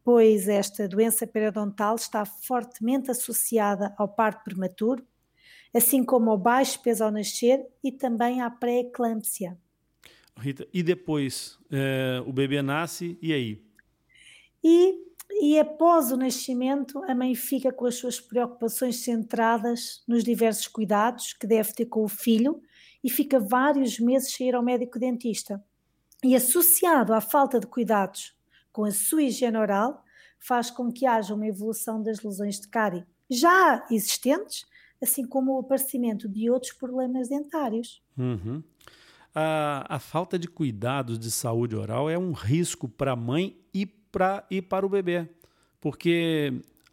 pois 0.02 0.48
esta 0.48 0.88
doença 0.88 1.26
periodontal 1.26 1.96
está 1.96 2.24
fortemente 2.24 3.10
associada 3.10 3.94
ao 3.98 4.08
parto 4.08 4.44
prematuro 4.44 5.04
assim 5.74 6.02
como 6.04 6.30
ao 6.30 6.38
baixo 6.38 6.80
peso 6.82 7.04
ao 7.04 7.10
nascer 7.10 7.64
e 7.82 7.92
também 7.92 8.40
à 8.40 8.50
pré-eclâmpsia. 8.50 9.56
Rita, 10.36 10.66
e 10.72 10.82
depois 10.82 11.58
é, 11.70 12.22
o 12.26 12.32
bebê 12.32 12.62
nasce 12.62 13.18
e 13.20 13.32
aí? 13.32 13.62
E, 14.62 15.09
e 15.30 15.58
após 15.58 16.10
o 16.10 16.16
nascimento, 16.16 17.02
a 17.04 17.14
mãe 17.14 17.34
fica 17.34 17.72
com 17.72 17.86
as 17.86 17.96
suas 17.96 18.20
preocupações 18.20 18.96
centradas 19.04 20.02
nos 20.06 20.24
diversos 20.24 20.66
cuidados 20.66 21.32
que 21.32 21.46
deve 21.46 21.72
ter 21.72 21.86
com 21.86 22.04
o 22.04 22.08
filho 22.08 22.60
e 23.02 23.08
fica 23.08 23.38
vários 23.38 23.98
meses 23.98 24.32
sem 24.32 24.48
ir 24.48 24.54
ao 24.54 24.62
médico 24.62 24.98
dentista. 24.98 25.62
E 26.22 26.34
associado 26.34 27.14
à 27.14 27.20
falta 27.20 27.58
de 27.58 27.66
cuidados 27.66 28.34
com 28.72 28.84
a 28.84 28.90
sua 28.90 29.22
higiene 29.22 29.56
oral, 29.56 30.04
faz 30.38 30.70
com 30.70 30.92
que 30.92 31.06
haja 31.06 31.34
uma 31.34 31.46
evolução 31.46 32.02
das 32.02 32.22
lesões 32.22 32.60
de 32.60 32.68
cárie 32.68 33.04
já 33.30 33.86
existentes, 33.90 34.66
assim 35.00 35.24
como 35.24 35.54
o 35.54 35.60
aparecimento 35.60 36.28
de 36.28 36.50
outros 36.50 36.72
problemas 36.72 37.28
dentários. 37.28 38.02
Uhum. 38.18 38.62
A, 39.34 39.86
a, 39.88 39.98
falta 40.00 40.36
de 40.38 40.48
cuidados 40.48 41.18
de 41.18 41.30
saúde 41.30 41.76
oral 41.76 42.10
é 42.10 42.18
um 42.18 42.32
risco 42.32 42.88
para 42.88 43.12
a 43.12 43.16
mãe 43.16 43.59
pra, 44.10 44.44
e 44.50 44.60
para 44.60 44.84
o 44.84 44.88
bebê, 44.88 45.28
porque 45.80 46.52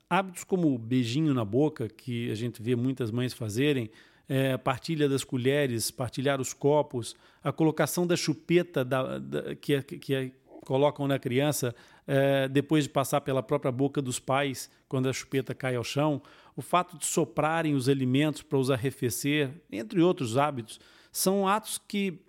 hábitos 0.10 0.44
como 0.44 0.74
o 0.74 0.78
beijinho 0.78 1.34
na 1.34 1.44
boca, 1.44 1.88
que 1.88 2.32
a 2.32 2.36
gente 2.36 2.62
vê 2.62 2.76
muitas 2.76 3.12
mães 3.12 3.34
fazerem, 3.34 3.90
é, 4.30 4.58
partilha 4.58 5.08
das 5.08 5.24
colheres, 5.24 5.90
partilhar 5.92 6.42
os 6.42 6.54
copos, 6.54 7.16
a 7.44 7.52
colocação 7.52 8.06
da 8.06 8.16
chupeta 8.16 8.84
da, 8.84 9.20
da, 9.20 9.56
que, 9.56 9.82
que 9.82 10.34
colocam 10.66 11.08
na 11.08 11.18
criança 11.18 11.74
é, 12.06 12.48
depois 12.48 12.84
de 12.84 12.90
passar 12.90 13.22
pela 13.22 13.42
própria 13.42 13.72
boca 13.72 14.02
dos 14.02 14.20
pais, 14.20 14.70
quando 14.90 15.08
a 15.08 15.14
chupeta 15.14 15.56
cai 15.56 15.76
ao 15.76 15.84
chão, 15.84 16.22
o 16.56 16.62
fato 16.62 16.98
de 16.98 17.06
soprarem 17.06 17.74
os 17.74 17.88
alimentos 17.88 18.42
para 18.42 18.58
os 18.58 18.70
arrefecer, 18.70 19.52
entre 19.72 20.02
outros 20.02 20.38
hábitos, 20.38 20.80
são 21.12 21.48
atos 21.48 21.80
que, 21.88 22.20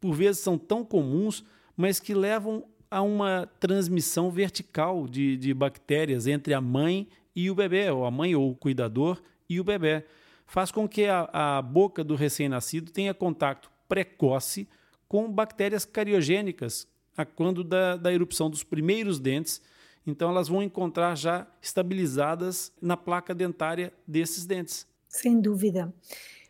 por 0.00 0.14
vezes, 0.14 0.40
são 0.40 0.56
tão 0.56 0.84
comuns, 0.84 1.44
mas 1.76 2.00
que 2.00 2.14
levam 2.14 2.64
a 2.90 3.02
uma 3.02 3.48
transmissão 3.60 4.30
vertical 4.30 5.06
de, 5.06 5.36
de 5.36 5.52
bactérias 5.52 6.26
entre 6.26 6.54
a 6.54 6.60
mãe 6.60 7.08
e 7.34 7.50
o 7.50 7.54
bebê, 7.54 7.90
ou 7.90 8.04
a 8.04 8.10
mãe 8.10 8.34
ou 8.34 8.50
o 8.50 8.56
cuidador 8.56 9.20
e 9.48 9.60
o 9.60 9.64
bebê. 9.64 10.04
Faz 10.46 10.70
com 10.70 10.88
que 10.88 11.06
a, 11.06 11.28
a 11.32 11.62
boca 11.62 12.02
do 12.02 12.14
recém-nascido 12.14 12.90
tenha 12.90 13.12
contato 13.12 13.70
precoce 13.88 14.68
com 15.06 15.30
bactérias 15.30 15.84
cariogênicas, 15.84 16.86
a 17.16 17.24
quando 17.24 17.62
da, 17.64 17.96
da 17.96 18.12
erupção 18.12 18.48
dos 18.48 18.62
primeiros 18.62 19.18
dentes 19.18 19.62
então 20.08 20.30
elas 20.30 20.48
vão 20.48 20.62
encontrar 20.62 21.14
já 21.14 21.46
estabilizadas 21.60 22.72
na 22.80 22.96
placa 22.96 23.34
dentária 23.34 23.92
desses 24.06 24.46
dentes. 24.46 24.86
Sem 25.06 25.38
dúvida. 25.38 25.92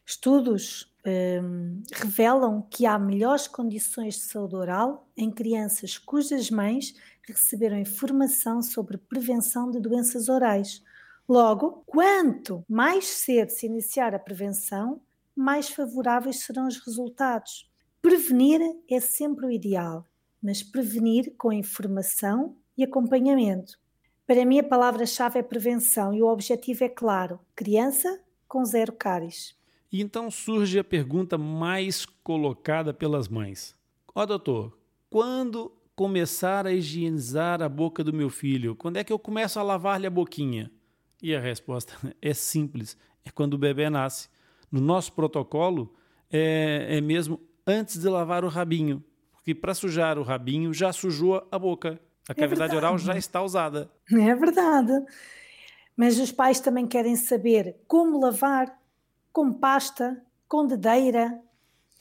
Estudos 0.07 0.88
hum, 1.43 1.83
revelam 1.93 2.62
que 2.71 2.87
há 2.87 2.99
melhores 2.99 3.47
condições 3.47 4.15
de 4.15 4.23
saúde 4.23 4.57
oral 4.57 5.09
em 5.17 5.31
crianças 5.31 5.99
cujas 5.99 6.50
mães 6.50 6.95
receberam 7.27 7.79
informação 7.79 8.62
sobre 8.62 8.97
prevenção 8.97 9.71
de 9.71 9.81
doenças 9.81 10.29
orais. 10.29 10.83
Logo, 11.29 11.83
quanto 11.87 12.65
mais 12.69 13.07
cedo 13.07 13.50
se 13.50 13.67
iniciar 13.67 14.15
a 14.15 14.19
prevenção, 14.19 15.00
mais 15.37 15.69
favoráveis 15.69 16.41
serão 16.41 16.67
os 16.67 16.79
resultados. 16.79 17.71
Prevenir 18.00 18.61
é 18.88 19.00
sempre 19.00 19.47
o 19.47 19.50
ideal, 19.50 20.07
mas 20.43 20.62
prevenir 20.62 21.35
com 21.37 21.53
informação 21.53 22.57
e 22.77 22.85
acompanhamento. 22.85 23.79
Para 24.27 24.45
mim, 24.45 24.61
a 24.61 24.65
palavra-chave 24.65 25.38
é 25.38 25.43
prevenção 25.43 26.15
e 26.15 26.23
o 26.23 26.29
objetivo 26.29 26.85
é 26.85 26.88
claro: 26.88 27.41
criança 27.55 28.21
com 28.47 28.65
zero 28.65 28.93
cáries. 28.93 29.58
E 29.90 30.00
então 30.02 30.30
surge 30.30 30.78
a 30.78 30.85
pergunta 30.85 31.38
mais 31.38 32.04
colocada 32.04 32.92
pelas 32.92 33.28
mães: 33.28 33.75
Ó, 34.14 34.23
oh, 34.23 34.26
doutor, 34.26 34.78
quando 35.09 35.73
começar 35.97 36.66
a 36.66 36.73
higienizar 36.73 37.61
a 37.62 37.68
boca 37.68 38.04
do 38.04 38.12
meu 38.12 38.30
filho? 38.30 38.76
Quando 38.76 38.99
é 38.99 39.04
que 39.04 39.12
eu 39.12 39.18
começo 39.18 39.59
a 39.59 39.62
lavar-lhe 39.62 40.07
a 40.07 40.11
boquinha? 40.11 40.71
E 41.23 41.35
a 41.35 41.40
resposta 41.40 41.95
é 42.23 42.33
simples: 42.35 42.97
é 43.25 43.30
quando 43.30 43.54
o 43.54 43.59
bebê 43.59 43.90
nasce. 43.90 44.28
No 44.71 44.80
nosso 44.80 45.12
protocolo, 45.12 45.95
é, 46.30 46.99
é 46.99 47.00
mesmo 47.00 47.40
antes 47.66 47.99
de 47.99 48.09
lavar 48.09 48.45
o 48.45 48.49
rabinho, 48.49 49.02
porque 49.33 49.54
para 49.54 49.75
sujar 49.75 50.18
o 50.18 50.23
rabinho 50.23 50.73
já 50.73 50.92
sujou 50.92 51.47
a 51.50 51.59
boca. 51.59 52.00
A 52.28 52.35
cavidade 52.35 52.75
é 52.75 52.76
oral 52.76 52.99
já 52.99 53.16
está 53.16 53.42
usada. 53.42 53.90
É 54.12 54.35
verdade. 54.35 54.92
Mas 55.97 56.18
os 56.21 56.30
pais 56.30 56.61
também 56.61 56.87
querem 56.87 57.16
saber 57.16 57.76
como 57.88 58.21
lavar, 58.21 58.78
com 59.38 59.52
pasta, 59.52 60.21
com 60.49 60.66
dedeira. 60.66 61.40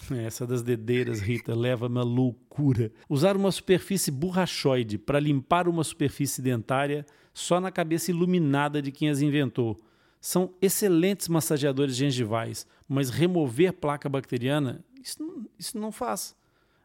Essa 0.10 0.48
das 0.48 0.64
dedeiras, 0.64 1.20
Rita, 1.20 1.54
leva-me 1.54 2.00
à 2.00 2.02
loucura. 2.02 2.92
Usar 3.08 3.38
uma 3.38 3.52
superfície 3.52 4.10
borrachoide 4.10 4.98
para 4.98 5.20
limpar 5.20 5.68
uma 5.68 5.84
superfície 5.84 6.42
dentária 6.42 7.06
só 7.36 7.60
na 7.60 7.72
cabeça 7.72 8.10
iluminada 8.10 8.82
de 8.82 8.92
quem 8.92 9.08
as 9.08 9.22
inventou. 9.22 9.80
São 10.20 10.56
excelentes 10.60 11.28
massageadores 11.28 11.96
gengivais, 11.96 12.66
mas 12.90 13.12
remover 13.12 13.72
placa 13.72 14.10
bacteriana, 14.10 14.84
isso 15.00 15.22
não, 15.22 15.46
isso 15.60 15.78
não 15.78 15.92
faz. 15.92 16.36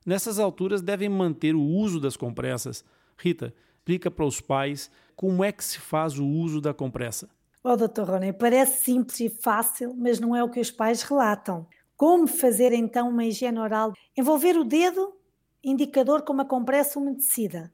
Nessas 0.05 0.39
alturas 0.39 0.83
devem 0.83 1.09
manter 1.09 1.55
o 1.55 1.63
uso 1.63 1.99
das 1.99 2.15
compressas, 2.15 2.85
Rita, 3.17 3.55
explica 3.79 4.11
para 4.11 4.27
os 4.27 4.39
pais 4.39 4.91
como 5.17 5.43
é 5.43 5.51
que 5.51 5.65
se 5.65 5.79
faz 5.79 6.19
o 6.19 6.27
uso 6.27 6.61
da 6.61 6.75
compressa. 6.75 7.31
Oh, 7.65 7.77
doutor 7.77 8.09
Rony, 8.09 8.33
parece 8.33 8.85
simples 8.85 9.21
e 9.21 9.29
fácil, 9.29 9.95
mas 9.97 10.19
não 10.19 10.35
é 10.35 10.43
o 10.43 10.51
que 10.51 10.59
os 10.59 10.71
pais 10.71 11.03
relatam. 11.03 11.67
Como 11.97 12.27
fazer 12.27 12.73
então 12.73 13.09
uma 13.09 13.25
higiene 13.25 13.59
oral? 13.59 13.93
Envolver 14.17 14.57
o 14.57 14.65
dedo, 14.65 15.15
indicador 15.63 16.23
com 16.23 16.33
uma 16.33 16.45
compressa 16.45 16.99
umedecida. 16.99 17.73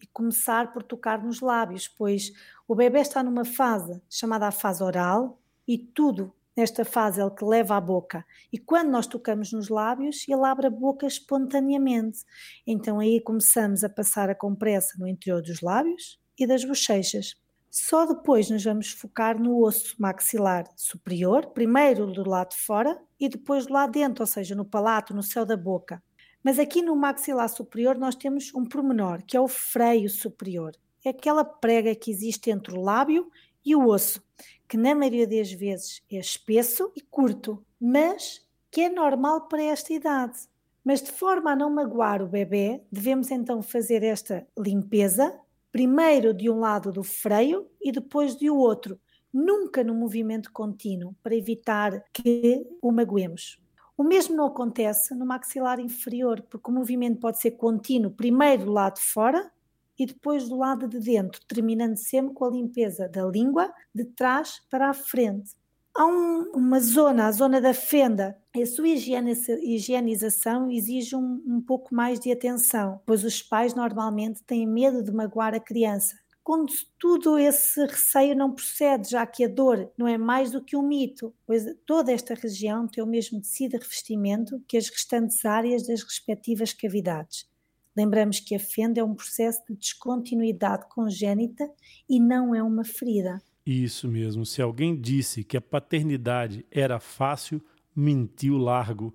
E 0.00 0.06
começar 0.06 0.72
por 0.72 0.82
tocar 0.82 1.22
nos 1.22 1.40
lábios, 1.40 1.88
pois 1.88 2.32
o 2.68 2.74
bebê 2.74 3.00
está 3.00 3.22
numa 3.22 3.44
fase 3.44 4.00
chamada 4.08 4.46
a 4.46 4.52
fase 4.52 4.82
oral 4.82 5.40
e 5.66 5.78
tudo 5.78 6.32
Nesta 6.56 6.84
fase, 6.84 7.20
ele 7.20 7.30
que 7.32 7.44
leva 7.44 7.76
à 7.76 7.80
boca. 7.80 8.24
E 8.52 8.58
quando 8.58 8.88
nós 8.88 9.08
tocamos 9.08 9.52
nos 9.52 9.68
lábios, 9.68 10.24
ele 10.28 10.44
abre 10.44 10.68
a 10.68 10.70
boca 10.70 11.04
espontaneamente. 11.04 12.20
Então 12.64 13.00
aí 13.00 13.20
começamos 13.20 13.82
a 13.82 13.88
passar 13.88 14.30
a 14.30 14.34
compressa 14.36 14.96
no 14.96 15.08
interior 15.08 15.42
dos 15.42 15.60
lábios 15.60 16.20
e 16.38 16.46
das 16.46 16.64
bochechas. 16.64 17.34
Só 17.76 18.06
depois 18.06 18.48
nos 18.48 18.62
vamos 18.62 18.92
focar 18.92 19.36
no 19.36 19.60
osso 19.60 19.96
maxilar 19.98 20.64
superior, 20.76 21.46
primeiro 21.46 22.06
do 22.06 22.22
lado 22.22 22.50
de 22.50 22.58
fora 22.58 23.02
e 23.18 23.28
depois 23.28 23.66
do 23.66 23.72
lado 23.72 23.90
de 23.90 23.98
dentro, 23.98 24.22
ou 24.22 24.28
seja, 24.28 24.54
no 24.54 24.64
palato, 24.64 25.12
no 25.12 25.24
céu 25.24 25.44
da 25.44 25.56
boca. 25.56 26.00
Mas 26.40 26.60
aqui 26.60 26.80
no 26.80 26.94
maxilar 26.94 27.48
superior 27.48 27.98
nós 27.98 28.14
temos 28.14 28.54
um 28.54 28.64
pormenor, 28.64 29.24
que 29.26 29.36
é 29.36 29.40
o 29.40 29.48
freio 29.48 30.08
superior. 30.08 30.76
É 31.04 31.08
aquela 31.08 31.44
prega 31.44 31.96
que 31.96 32.12
existe 32.12 32.48
entre 32.48 32.72
o 32.72 32.80
lábio 32.80 33.28
e 33.66 33.74
o 33.74 33.88
osso, 33.88 34.22
que 34.68 34.76
na 34.76 34.94
maioria 34.94 35.26
das 35.26 35.50
vezes 35.50 36.00
é 36.08 36.18
espesso 36.18 36.92
e 36.94 37.00
curto, 37.00 37.60
mas 37.80 38.40
que 38.70 38.82
é 38.82 38.88
normal 38.88 39.48
para 39.48 39.64
esta 39.64 39.92
idade. 39.92 40.38
Mas 40.84 41.02
de 41.02 41.10
forma 41.10 41.50
a 41.50 41.56
não 41.56 41.70
magoar 41.70 42.22
o 42.22 42.28
bebê, 42.28 42.84
devemos 42.92 43.32
então 43.32 43.60
fazer 43.60 44.04
esta 44.04 44.46
limpeza, 44.56 45.36
primeiro 45.74 46.32
de 46.32 46.48
um 46.48 46.60
lado 46.60 46.92
do 46.92 47.02
freio 47.02 47.68
e 47.82 47.90
depois 47.90 48.36
do 48.36 48.56
outro, 48.56 48.96
nunca 49.32 49.82
no 49.82 49.92
movimento 49.92 50.52
contínuo, 50.52 51.16
para 51.20 51.34
evitar 51.34 52.00
que 52.12 52.64
o 52.80 52.92
magoemos. 52.92 53.60
O 53.96 54.04
mesmo 54.04 54.36
não 54.36 54.46
acontece 54.46 55.16
no 55.16 55.26
maxilar 55.26 55.80
inferior, 55.80 56.40
porque 56.42 56.70
o 56.70 56.72
movimento 56.72 57.18
pode 57.18 57.40
ser 57.40 57.50
contínuo, 57.56 58.12
primeiro 58.12 58.66
do 58.66 58.70
lado 58.70 58.94
de 58.94 59.00
fora 59.00 59.50
e 59.98 60.06
depois 60.06 60.48
do 60.48 60.56
lado 60.56 60.86
de 60.86 61.00
dentro, 61.00 61.40
terminando 61.44 61.96
sempre 61.96 62.32
com 62.34 62.44
a 62.44 62.50
limpeza 62.50 63.08
da 63.08 63.26
língua 63.26 63.74
de 63.92 64.04
trás 64.04 64.60
para 64.70 64.90
a 64.90 64.94
frente. 64.94 65.56
Há 65.92 66.06
um, 66.06 66.52
uma 66.54 66.78
zona, 66.78 67.26
a 67.26 67.32
zona 67.32 67.60
da 67.60 67.74
fenda, 67.74 68.38
a 68.62 68.66
sua 68.66 68.88
higienização 68.88 70.70
exige 70.70 71.16
um, 71.16 71.42
um 71.46 71.60
pouco 71.60 71.94
mais 71.94 72.20
de 72.20 72.30
atenção, 72.30 73.00
pois 73.04 73.24
os 73.24 73.42
pais 73.42 73.74
normalmente 73.74 74.42
têm 74.44 74.66
medo 74.66 75.02
de 75.02 75.12
magoar 75.12 75.54
a 75.54 75.60
criança 75.60 76.14
quando 76.44 76.70
tudo 76.98 77.38
esse 77.38 77.80
receio 77.86 78.36
não 78.36 78.52
procede, 78.52 79.08
já 79.08 79.26
que 79.26 79.44
a 79.44 79.48
dor 79.48 79.90
não 79.96 80.06
é 80.06 80.18
mais 80.18 80.50
do 80.50 80.62
que 80.62 80.76
um 80.76 80.86
mito, 80.86 81.34
pois 81.46 81.64
toda 81.86 82.12
esta 82.12 82.34
região 82.34 82.86
tem 82.86 83.02
o 83.02 83.06
mesmo 83.06 83.40
tecido 83.40 83.70
de 83.70 83.78
revestimento 83.78 84.62
que 84.68 84.76
as 84.76 84.90
restantes 84.90 85.42
áreas 85.46 85.86
das 85.86 86.02
respectivas 86.02 86.74
cavidades. 86.74 87.48
Lembramos 87.96 88.40
que 88.40 88.54
a 88.54 88.60
fenda 88.60 89.00
é 89.00 89.04
um 89.04 89.14
processo 89.14 89.62
de 89.66 89.74
descontinuidade 89.74 90.86
congênita 90.90 91.66
e 92.06 92.20
não 92.20 92.54
é 92.54 92.62
uma 92.62 92.84
ferida. 92.84 93.40
Isso 93.64 94.06
mesmo. 94.06 94.44
Se 94.44 94.60
alguém 94.60 95.00
disse 95.00 95.42
que 95.42 95.56
a 95.56 95.62
paternidade 95.62 96.66
era 96.70 97.00
fácil, 97.00 97.64
mentiu 97.94 98.56
largo. 98.56 99.14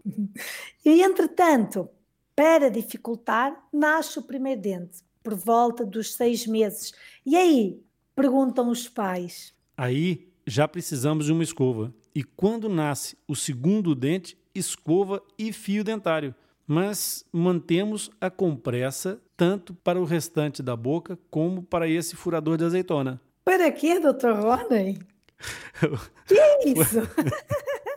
E 0.85 1.01
entretanto, 1.01 1.89
para 2.35 2.69
dificultar, 2.69 3.67
nasce 3.71 4.19
o 4.19 4.23
primeiro 4.23 4.61
dente 4.61 5.03
por 5.21 5.35
volta 5.35 5.85
dos 5.85 6.13
seis 6.13 6.47
meses. 6.47 6.93
E 7.25 7.35
aí? 7.35 7.83
Perguntam 8.15 8.69
os 8.69 8.87
pais. 8.87 9.53
Aí 9.77 10.31
já 10.45 10.67
precisamos 10.67 11.25
de 11.25 11.31
uma 11.31 11.43
escova. 11.43 11.93
E 12.13 12.23
quando 12.23 12.67
nasce 12.67 13.17
o 13.27 13.35
segundo 13.35 13.93
dente, 13.93 14.37
escova 14.53 15.21
e 15.37 15.53
fio 15.53 15.83
dentário. 15.83 16.33
Mas 16.65 17.25
mantemos 17.31 18.09
a 18.19 18.29
compressa 18.29 19.21
tanto 19.35 19.73
para 19.73 19.99
o 19.99 20.05
restante 20.05 20.61
da 20.61 20.75
boca 20.75 21.17
como 21.29 21.63
para 21.63 21.87
esse 21.87 22.15
furador 22.15 22.57
de 22.57 22.65
azeitona. 22.65 23.21
Para 23.43 23.71
quê, 23.71 23.99
doutor 23.99 24.35
Rony? 24.35 24.99
que 26.27 26.37
é 26.37 26.69
isso? 26.69 26.99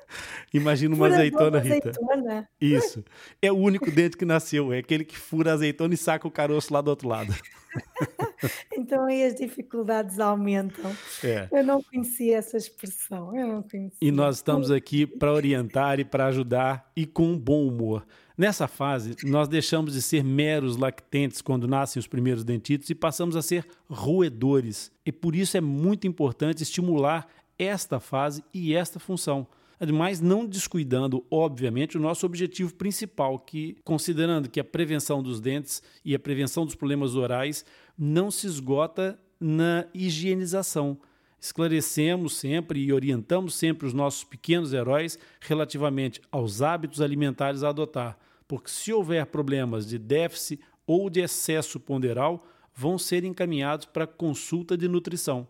Imagina 0.53 0.95
uma 0.95 1.07
azeitona, 1.07 1.59
Rita. 1.59 1.91
Azeitona. 1.91 2.49
Isso. 2.61 3.05
É 3.41 3.51
o 3.51 3.57
único 3.57 3.91
dente 3.91 4.17
que 4.17 4.25
nasceu. 4.25 4.73
É 4.73 4.79
aquele 4.79 5.05
que 5.05 5.17
fura 5.17 5.51
a 5.51 5.55
azeitona 5.55 5.95
e 5.95 5.97
saca 5.97 6.27
o 6.27 6.31
caroço 6.31 6.73
lá 6.73 6.81
do 6.81 6.89
outro 6.89 7.09
lado. 7.09 7.35
então 8.77 9.07
aí 9.07 9.25
as 9.25 9.35
dificuldades 9.35 10.19
aumentam. 10.19 10.91
É. 11.25 11.49
Eu 11.51 11.65
não 11.65 11.83
conhecia 11.83 12.39
essa 12.39 12.57
expressão. 12.57 13.37
Eu 13.37 13.47
não 13.49 13.63
conhecia. 13.63 13.99
E 14.01 14.11
nós 14.11 14.37
estamos 14.37 14.71
aqui 14.71 15.07
para 15.07 15.33
orientar 15.33 15.99
e 16.01 16.05
para 16.05 16.27
ajudar 16.27 16.91
e 16.95 17.07
com 17.07 17.39
bom 17.39 17.67
humor. 17.67 18.05
Nessa 18.37 18.67
fase, 18.67 19.15
nós 19.25 19.47
deixamos 19.47 19.93
de 19.93 20.03
ser 20.03 20.25
meros 20.25 20.77
lactentes 20.77 21.43
quando 21.43 21.69
nascem 21.69 22.01
os 22.01 22.07
primeiros 22.07 22.45
dentitos 22.45 22.89
e 22.89 22.95
passamos 22.95 23.37
a 23.37 23.43
ser 23.43 23.67
roedores. 23.89 24.91
E 25.05 25.13
por 25.13 25.37
isso 25.37 25.57
é 25.57 25.61
muito 25.61 26.07
importante 26.07 26.63
estimular 26.63 27.27
esta 27.59 28.01
fase 28.01 28.43
e 28.53 28.75
esta 28.75 28.99
função. 28.99 29.47
Ademais, 29.83 30.21
não 30.21 30.47
descuidando, 30.47 31.27
obviamente, 31.29 31.99
o 31.99 32.01
nosso 32.01 32.25
objetivo 32.25 32.73
principal, 32.73 33.37
que, 33.37 33.77
considerando 33.83 34.49
que 34.49 34.61
a 34.61 34.65
prevenção 34.65 35.21
dos 35.21 35.41
dentes 35.41 35.83
e 36.05 36.15
a 36.15 36.21
prevenção 36.21 36.65
dos 36.65 36.77
problemas 36.77 37.17
orais 37.17 37.65
não 37.99 38.31
se 38.31 38.47
esgota 38.47 39.19
na 39.41 39.85
higienização. 39.93 41.01
Esclarecemos 41.41 42.37
sempre 42.37 42.79
e 42.79 42.93
orientamos 42.93 43.57
sempre 43.57 43.89
os 43.89 43.93
nossos 43.93 44.23
pequenos 44.23 44.73
heróis 44.73 45.19
relativamente 45.41 46.21
aos 46.31 46.63
hábitos 46.63 47.01
alimentares 47.01 47.65
a 47.65 47.71
adotar, 47.71 48.17
porque 48.47 48.71
se 48.71 48.93
houver 48.93 49.27
problemas 49.27 49.85
de 49.85 49.99
déficit 49.99 50.63
ou 50.87 51.11
de 51.11 51.23
excesso 51.23 51.81
ponderal, 51.81 52.47
vão 52.73 52.97
ser 52.97 53.25
encaminhados 53.25 53.87
para 53.87 54.07
consulta 54.07 54.79
de 54.79 54.87
nutrição, 54.87 55.45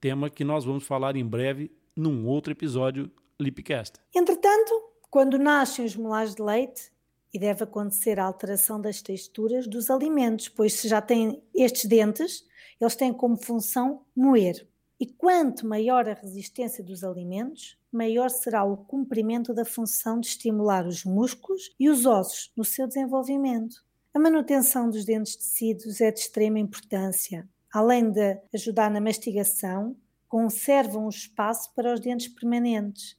tema 0.00 0.28
que 0.28 0.42
nós 0.42 0.64
vamos 0.64 0.84
falar 0.84 1.14
em 1.14 1.24
breve 1.24 1.70
num 1.94 2.26
outro 2.26 2.52
episódio 2.52 3.08
Lipcast. 3.40 3.98
Entretanto, 4.14 4.72
quando 5.10 5.38
nascem 5.38 5.84
os 5.84 5.96
molares 5.96 6.34
de 6.34 6.42
leite, 6.42 6.90
e 7.36 7.38
deve 7.38 7.64
acontecer 7.64 8.18
a 8.18 8.24
alteração 8.24 8.80
das 8.80 9.02
texturas 9.02 9.66
dos 9.66 9.90
alimentos, 9.90 10.48
pois 10.48 10.72
se 10.72 10.88
já 10.88 11.02
têm 11.02 11.42
estes 11.54 11.84
dentes, 11.84 12.46
eles 12.80 12.96
têm 12.96 13.12
como 13.12 13.36
função 13.36 14.06
moer. 14.16 14.66
E 14.98 15.06
quanto 15.06 15.66
maior 15.66 16.08
a 16.08 16.14
resistência 16.14 16.82
dos 16.82 17.04
alimentos, 17.04 17.78
maior 17.92 18.30
será 18.30 18.64
o 18.64 18.78
cumprimento 18.78 19.52
da 19.52 19.66
função 19.66 20.18
de 20.18 20.28
estimular 20.28 20.86
os 20.86 21.04
músculos 21.04 21.74
e 21.78 21.90
os 21.90 22.06
ossos 22.06 22.50
no 22.56 22.64
seu 22.64 22.86
desenvolvimento. 22.86 23.84
A 24.14 24.18
manutenção 24.18 24.88
dos 24.88 25.04
dentes 25.04 25.36
tecidos 25.36 26.00
é 26.00 26.10
de 26.10 26.20
extrema 26.20 26.58
importância. 26.58 27.46
Além 27.70 28.10
de 28.10 28.40
ajudar 28.54 28.90
na 28.90 29.00
mastigação, 29.00 29.94
conservam 30.26 31.04
um 31.04 31.10
espaço 31.10 31.70
para 31.74 31.92
os 31.92 32.00
dentes 32.00 32.28
permanentes 32.28 33.18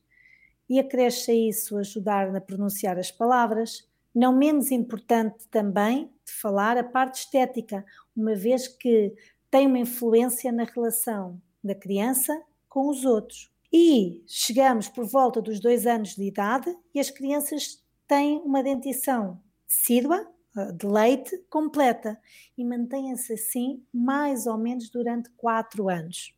e 0.69 0.79
acresce 0.79 1.31
a 1.31 1.35
isso 1.35 1.77
ajudar 1.77 2.35
a 2.35 2.41
pronunciar 2.41 2.97
as 2.97 3.11
palavras. 3.11 3.87
Não 4.13 4.35
menos 4.35 4.71
importante 4.71 5.47
também 5.49 6.11
de 6.25 6.33
falar 6.33 6.77
a 6.77 6.83
parte 6.83 7.19
estética, 7.19 7.85
uma 8.15 8.35
vez 8.35 8.67
que 8.67 9.13
tem 9.49 9.67
uma 9.67 9.79
influência 9.79 10.51
na 10.51 10.63
relação 10.63 11.41
da 11.63 11.75
criança 11.75 12.41
com 12.67 12.89
os 12.89 13.05
outros. 13.05 13.51
E 13.71 14.23
chegamos 14.27 14.87
por 14.87 15.05
volta 15.05 15.41
dos 15.41 15.59
dois 15.59 15.85
anos 15.85 16.15
de 16.15 16.23
idade 16.23 16.75
e 16.93 16.99
as 16.99 17.09
crianças 17.09 17.83
têm 18.07 18.37
uma 18.39 18.63
dentição 18.63 19.41
decídua, 19.67 20.25
eh, 20.57 20.71
de 20.71 20.87
leite, 20.87 21.37
completa 21.49 22.17
e 22.57 22.63
mantêm-se 22.63 23.33
assim 23.33 23.83
mais 23.93 24.47
ou 24.47 24.57
menos 24.57 24.89
durante 24.89 25.29
quatro 25.31 25.89
anos. 25.89 26.33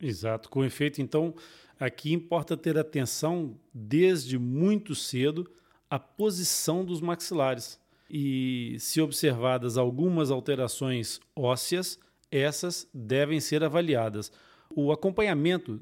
Exato, 0.00 0.48
com 0.48 0.64
efeito, 0.64 1.00
então, 1.00 1.34
Aqui 1.78 2.12
importa 2.12 2.56
ter 2.56 2.78
atenção 2.78 3.58
desde 3.72 4.38
muito 4.38 4.94
cedo 4.94 5.50
à 5.90 5.98
posição 5.98 6.84
dos 6.84 7.00
maxilares. 7.00 7.80
E 8.08 8.76
se 8.78 9.00
observadas 9.00 9.78
algumas 9.78 10.30
alterações 10.30 11.20
ósseas, 11.34 11.98
essas 12.30 12.88
devem 12.92 13.40
ser 13.40 13.64
avaliadas. 13.64 14.30
O 14.74 14.92
acompanhamento 14.92 15.80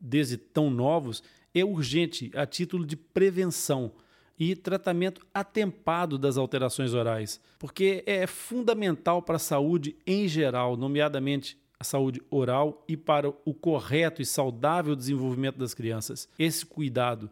desde 0.00 0.36
tão 0.36 0.70
novos 0.70 1.22
é 1.54 1.64
urgente 1.64 2.30
a 2.34 2.46
título 2.46 2.84
de 2.84 2.96
prevenção 2.96 3.92
e 4.38 4.56
tratamento 4.56 5.24
atempado 5.32 6.18
das 6.18 6.36
alterações 6.36 6.94
orais, 6.94 7.40
porque 7.58 8.02
é 8.06 8.26
fundamental 8.26 9.22
para 9.22 9.36
a 9.36 9.38
saúde 9.38 9.96
em 10.06 10.26
geral, 10.26 10.76
nomeadamente 10.76 11.56
a 11.82 11.84
saúde 11.84 12.22
oral 12.30 12.84
e 12.86 12.96
para 12.96 13.28
o 13.28 13.52
correto 13.52 14.22
e 14.22 14.24
saudável 14.24 14.94
desenvolvimento 14.94 15.58
das 15.58 15.74
crianças. 15.74 16.28
Esse 16.38 16.64
cuidado. 16.64 17.28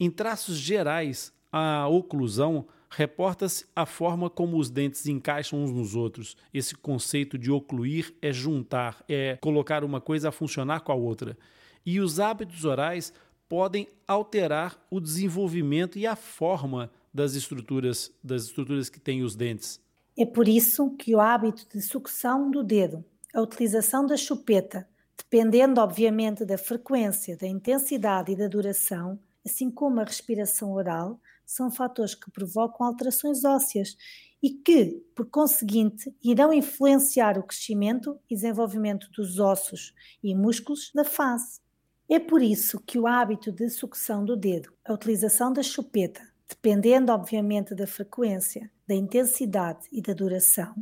Em 0.00 0.10
traços 0.10 0.56
gerais, 0.56 1.32
a 1.52 1.86
oclusão 1.86 2.66
reporta-se 2.88 3.66
a 3.76 3.84
forma 3.84 4.30
como 4.30 4.56
os 4.56 4.70
dentes 4.70 5.06
encaixam 5.06 5.62
uns 5.62 5.70
nos 5.70 5.94
outros. 5.94 6.34
Esse 6.52 6.74
conceito 6.74 7.36
de 7.36 7.50
ocluir 7.50 8.14
é 8.22 8.32
juntar, 8.32 9.04
é 9.06 9.36
colocar 9.36 9.84
uma 9.84 10.00
coisa 10.00 10.30
a 10.30 10.32
funcionar 10.32 10.80
com 10.80 10.90
a 10.90 10.94
outra. 10.94 11.36
E 11.84 12.00
os 12.00 12.18
hábitos 12.18 12.64
orais 12.64 13.12
podem 13.46 13.86
alterar 14.08 14.82
o 14.90 14.98
desenvolvimento 14.98 15.98
e 15.98 16.06
a 16.06 16.16
forma 16.16 16.90
das 17.12 17.34
estruturas, 17.34 18.10
das 18.24 18.44
estruturas 18.44 18.88
que 18.88 18.98
têm 18.98 19.22
os 19.22 19.36
dentes. 19.36 19.78
É 20.16 20.24
por 20.24 20.48
isso 20.48 20.90
que 20.96 21.14
o 21.14 21.20
hábito 21.20 21.66
de 21.70 21.82
sucção 21.82 22.50
do 22.50 22.64
dedo 22.64 23.04
a 23.34 23.42
utilização 23.42 24.06
da 24.06 24.16
chupeta, 24.16 24.88
dependendo 25.16 25.80
obviamente 25.80 26.44
da 26.44 26.56
frequência, 26.56 27.36
da 27.36 27.46
intensidade 27.46 28.32
e 28.32 28.36
da 28.36 28.46
duração, 28.46 29.18
assim 29.44 29.70
como 29.70 30.00
a 30.00 30.04
respiração 30.04 30.72
oral, 30.72 31.20
são 31.44 31.70
fatores 31.70 32.14
que 32.14 32.30
provocam 32.30 32.86
alterações 32.86 33.44
ósseas 33.44 33.96
e 34.42 34.50
que, 34.50 35.02
por 35.14 35.26
conseguinte, 35.26 36.14
irão 36.22 36.52
influenciar 36.52 37.38
o 37.38 37.42
crescimento 37.42 38.18
e 38.30 38.34
desenvolvimento 38.34 39.10
dos 39.10 39.38
ossos 39.38 39.94
e 40.22 40.34
músculos 40.34 40.90
da 40.94 41.04
face. 41.04 41.60
É 42.08 42.18
por 42.18 42.42
isso 42.42 42.80
que 42.80 42.98
o 42.98 43.06
hábito 43.06 43.50
de 43.50 43.68
sucção 43.68 44.24
do 44.24 44.36
dedo, 44.36 44.72
a 44.84 44.92
utilização 44.92 45.52
da 45.52 45.62
chupeta, 45.62 46.20
dependendo 46.48 47.10
obviamente 47.10 47.74
da 47.74 47.86
frequência, 47.86 48.70
da 48.86 48.94
intensidade 48.94 49.88
e 49.90 50.00
da 50.00 50.12
duração, 50.12 50.74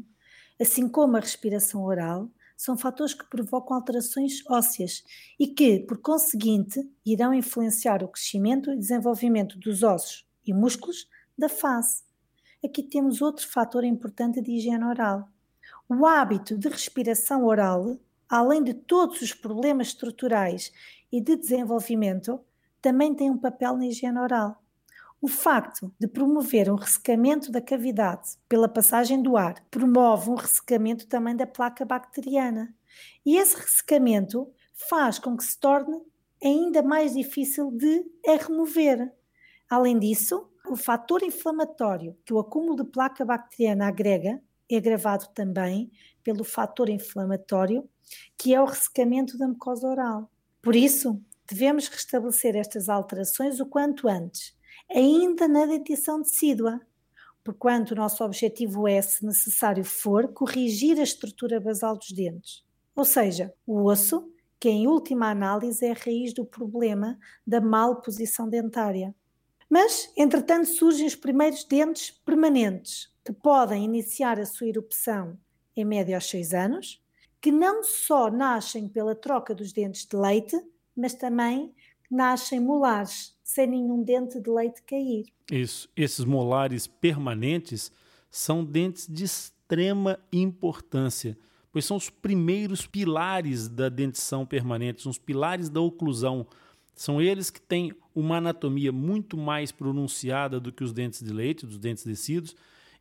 assim 0.60 0.88
como 0.88 1.16
a 1.16 1.20
respiração 1.20 1.84
oral, 1.84 2.28
são 2.62 2.78
fatores 2.78 3.12
que 3.12 3.28
provocam 3.28 3.76
alterações 3.76 4.40
ósseas 4.48 5.02
e 5.36 5.48
que, 5.48 5.80
por 5.80 5.98
conseguinte, 5.98 6.80
irão 7.04 7.34
influenciar 7.34 8.04
o 8.04 8.08
crescimento 8.08 8.70
e 8.70 8.78
desenvolvimento 8.78 9.58
dos 9.58 9.82
ossos 9.82 10.24
e 10.46 10.54
músculos 10.54 11.08
da 11.36 11.48
face. 11.48 12.04
Aqui 12.64 12.84
temos 12.84 13.20
outro 13.20 13.48
fator 13.48 13.82
importante 13.82 14.40
de 14.40 14.52
higiene 14.52 14.84
oral. 14.84 15.28
O 15.88 16.06
hábito 16.06 16.56
de 16.56 16.68
respiração 16.68 17.44
oral, 17.44 17.98
além 18.28 18.62
de 18.62 18.74
todos 18.74 19.20
os 19.20 19.34
problemas 19.34 19.88
estruturais 19.88 20.72
e 21.10 21.20
de 21.20 21.34
desenvolvimento, 21.34 22.40
também 22.80 23.12
tem 23.12 23.28
um 23.28 23.38
papel 23.38 23.76
na 23.76 23.86
higiene 23.86 24.20
oral. 24.20 24.61
O 25.22 25.28
facto 25.28 25.94
de 26.00 26.08
promover 26.08 26.68
um 26.68 26.74
ressecamento 26.74 27.52
da 27.52 27.60
cavidade 27.60 28.30
pela 28.48 28.68
passagem 28.68 29.22
do 29.22 29.36
ar 29.36 29.54
promove 29.70 30.28
um 30.28 30.34
ressecamento 30.34 31.06
também 31.06 31.36
da 31.36 31.46
placa 31.46 31.84
bacteriana. 31.84 32.74
E 33.24 33.36
esse 33.36 33.54
ressecamento 33.54 34.52
faz 34.74 35.20
com 35.20 35.36
que 35.36 35.44
se 35.44 35.56
torne 35.60 35.96
ainda 36.42 36.82
mais 36.82 37.14
difícil 37.14 37.70
de 37.70 38.04
a 38.26 38.36
remover. 38.36 39.12
Além 39.70 39.96
disso, 39.96 40.50
o 40.68 40.74
fator 40.74 41.22
inflamatório 41.22 42.18
que 42.24 42.34
o 42.34 42.40
acúmulo 42.40 42.82
de 42.82 42.90
placa 42.90 43.24
bacteriana 43.24 43.86
agrega 43.86 44.42
é 44.68 44.76
agravado 44.76 45.28
também 45.32 45.92
pelo 46.24 46.42
fator 46.42 46.88
inflamatório 46.88 47.88
que 48.36 48.52
é 48.52 48.60
o 48.60 48.64
ressecamento 48.64 49.38
da 49.38 49.46
mucosa 49.46 49.86
oral. 49.86 50.28
Por 50.60 50.74
isso, 50.74 51.22
devemos 51.48 51.86
restabelecer 51.86 52.56
estas 52.56 52.88
alterações 52.88 53.60
o 53.60 53.66
quanto 53.66 54.08
antes, 54.08 54.60
ainda 54.94 55.48
na 55.48 55.66
dentição 55.66 56.20
decídua, 56.20 56.80
porquanto 57.44 57.92
o 57.92 57.96
nosso 57.96 58.24
objetivo 58.24 58.86
é, 58.86 59.00
se 59.02 59.24
necessário 59.24 59.84
for, 59.84 60.28
corrigir 60.28 60.98
a 60.98 61.02
estrutura 61.02 61.60
basal 61.60 61.96
dos 61.96 62.12
dentes. 62.12 62.64
Ou 62.94 63.04
seja, 63.04 63.52
o 63.66 63.84
osso, 63.84 64.30
que 64.60 64.68
em 64.68 64.86
última 64.86 65.30
análise 65.30 65.84
é 65.84 65.90
a 65.90 65.94
raiz 65.94 66.32
do 66.32 66.44
problema 66.44 67.18
da 67.46 67.60
malposição 67.60 68.48
dentária. 68.48 69.14
Mas, 69.68 70.12
entretanto, 70.16 70.68
surgem 70.68 71.06
os 71.06 71.16
primeiros 71.16 71.64
dentes 71.64 72.10
permanentes, 72.10 73.10
que 73.24 73.32
podem 73.32 73.84
iniciar 73.84 74.38
a 74.38 74.46
sua 74.46 74.68
erupção 74.68 75.38
em 75.74 75.84
média 75.84 76.16
aos 76.16 76.28
6 76.28 76.52
anos, 76.52 77.02
que 77.40 77.50
não 77.50 77.82
só 77.82 78.30
nascem 78.30 78.88
pela 78.88 79.14
troca 79.14 79.54
dos 79.54 79.72
dentes 79.72 80.06
de 80.06 80.16
leite, 80.16 80.56
mas 80.94 81.14
também 81.14 81.74
nascem 82.10 82.60
molares, 82.60 83.34
sem 83.52 83.66
nenhum 83.66 84.02
dente 84.02 84.40
de 84.40 84.50
leite 84.50 84.82
cair. 84.82 85.26
Isso. 85.50 85.86
Esses 85.94 86.24
molares 86.24 86.86
permanentes 86.86 87.92
são 88.30 88.64
dentes 88.64 89.06
de 89.06 89.24
extrema 89.24 90.18
importância, 90.32 91.36
pois 91.70 91.84
são 91.84 91.98
os 91.98 92.08
primeiros 92.08 92.86
pilares 92.86 93.68
da 93.68 93.90
dentição 93.90 94.46
permanente, 94.46 95.02
são 95.02 95.10
os 95.10 95.18
pilares 95.18 95.68
da 95.68 95.82
oclusão. 95.82 96.46
São 96.94 97.20
eles 97.20 97.50
que 97.50 97.60
têm 97.60 97.92
uma 98.14 98.38
anatomia 98.38 98.90
muito 98.90 99.36
mais 99.36 99.70
pronunciada 99.70 100.58
do 100.58 100.72
que 100.72 100.82
os 100.82 100.94
dentes 100.94 101.22
de 101.22 101.30
leite, 101.30 101.66
dos 101.66 101.78
dentes 101.78 102.04
descidos, 102.04 102.56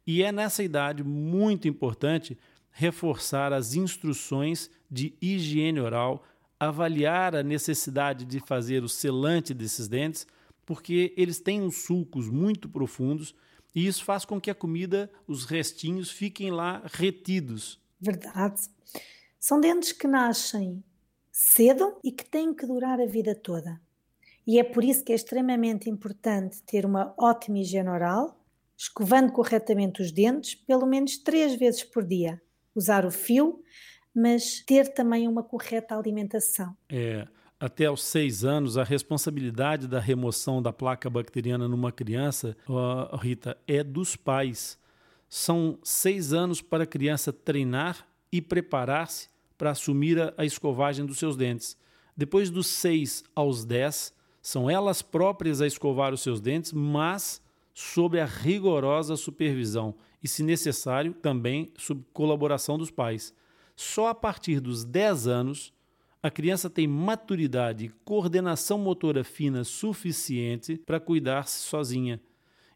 e 0.06 0.22
é 0.22 0.34
nessa 0.34 0.62
idade 0.62 1.02
muito 1.02 1.66
importante 1.66 2.38
reforçar 2.72 3.54
as 3.54 3.74
instruções 3.74 4.70
de 4.90 5.14
higiene 5.22 5.80
oral, 5.80 6.26
avaliar 6.60 7.36
a 7.36 7.44
necessidade 7.44 8.26
de 8.26 8.42
fazer 8.42 8.84
o 8.84 8.90
selante 8.90 9.54
desses 9.54 9.88
dentes, 9.88 10.28
porque 10.66 11.14
eles 11.18 11.40
têm 11.40 11.62
uns 11.62 11.84
sulcos 11.84 12.30
muito 12.30 12.70
profundos 12.70 13.36
e 13.74 13.88
isso 13.88 14.04
faz 14.04 14.26
com 14.26 14.40
que 14.40 14.52
a 14.52 14.56
comida, 14.56 15.10
os 15.28 15.46
restinhos, 15.46 16.12
fiquem 16.12 16.52
lá 16.52 16.84
retidos. 16.86 17.82
Verdade. 18.00 18.62
São 19.40 19.60
dentes 19.60 19.92
que 19.92 20.08
nascem 20.08 20.84
cedo 21.32 21.98
e 22.04 22.12
que 22.12 22.26
têm 22.26 22.54
que 22.54 22.66
durar 22.66 23.00
a 23.00 23.06
vida 23.06 23.34
toda. 23.34 23.82
E 24.46 24.60
é 24.60 24.64
por 24.64 24.84
isso 24.84 25.04
que 25.04 25.12
é 25.12 25.16
extremamente 25.16 25.90
importante 25.90 26.62
ter 26.64 26.86
uma 26.86 27.14
ótima 27.18 27.60
higiene 27.60 27.90
oral, 27.90 28.38
escovando 28.78 29.32
corretamente 29.32 30.02
os 30.02 30.12
dentes 30.12 30.56
pelo 30.56 30.86
menos 30.86 31.18
três 31.18 31.56
vezes 31.56 31.84
por 31.84 32.04
dia. 32.06 32.42
Usar 32.76 33.06
o 33.06 33.12
fio, 33.12 33.64
mas 34.14 34.62
ter 34.62 34.94
também 34.94 35.28
uma 35.28 35.44
correta 35.44 35.96
alimentação. 35.98 36.76
É, 36.90 37.28
até 37.62 37.86
aos 37.86 38.04
seis 38.04 38.44
anos, 38.44 38.76
a 38.76 38.84
responsabilidade 38.84 39.88
da 39.88 40.00
remoção 40.00 40.64
da 40.64 40.74
placa 40.74 41.08
bacteriana 41.12 41.68
numa 41.68 41.92
criança, 41.92 42.58
uh, 42.68 43.16
Rita, 43.16 43.56
é 43.68 43.84
dos 43.84 44.16
pais. 44.16 44.80
São 45.30 45.78
seis 45.84 46.34
anos 46.34 46.60
para 46.60 46.86
a 46.86 46.88
criança 46.88 47.32
treinar 47.32 48.08
e 48.32 48.42
preparar-se 48.42 49.30
para 49.60 49.70
assumir 49.70 50.20
a, 50.20 50.34
a 50.38 50.44
escovagem 50.44 51.06
dos 51.06 51.20
seus 51.20 51.38
dentes. 51.38 51.78
Depois 52.18 52.50
dos 52.50 52.66
seis 52.66 53.24
aos 53.36 53.64
dez, 53.64 54.12
são 54.42 54.68
elas 54.68 55.04
próprias 55.04 55.62
a 55.62 55.68
escovar 55.68 56.16
os 56.16 56.22
seus 56.22 56.42
dentes, 56.42 56.74
mas 56.74 57.40
sob 57.76 58.20
a 58.20 58.26
rigorosa 58.26 59.16
supervisão 59.16 59.94
e, 60.24 60.28
se 60.28 60.42
necessário, 60.42 61.14
também 61.14 61.72
sob 61.78 62.04
colaboração 62.12 62.76
dos 62.76 62.90
pais. 62.90 63.36
Só 63.76 64.08
a 64.08 64.16
partir 64.16 64.60
dos 64.60 64.84
10 64.84 65.28
anos, 65.28 65.72
a 66.24 66.30
criança 66.30 66.70
tem 66.70 66.88
maturidade 66.88 67.86
e 67.86 67.90
coordenação 68.06 68.78
motora 68.78 69.24
fina 69.24 69.64
suficiente 69.64 70.78
para 70.86 71.00
cuidar-se 71.00 71.60
sozinha. 71.60 72.22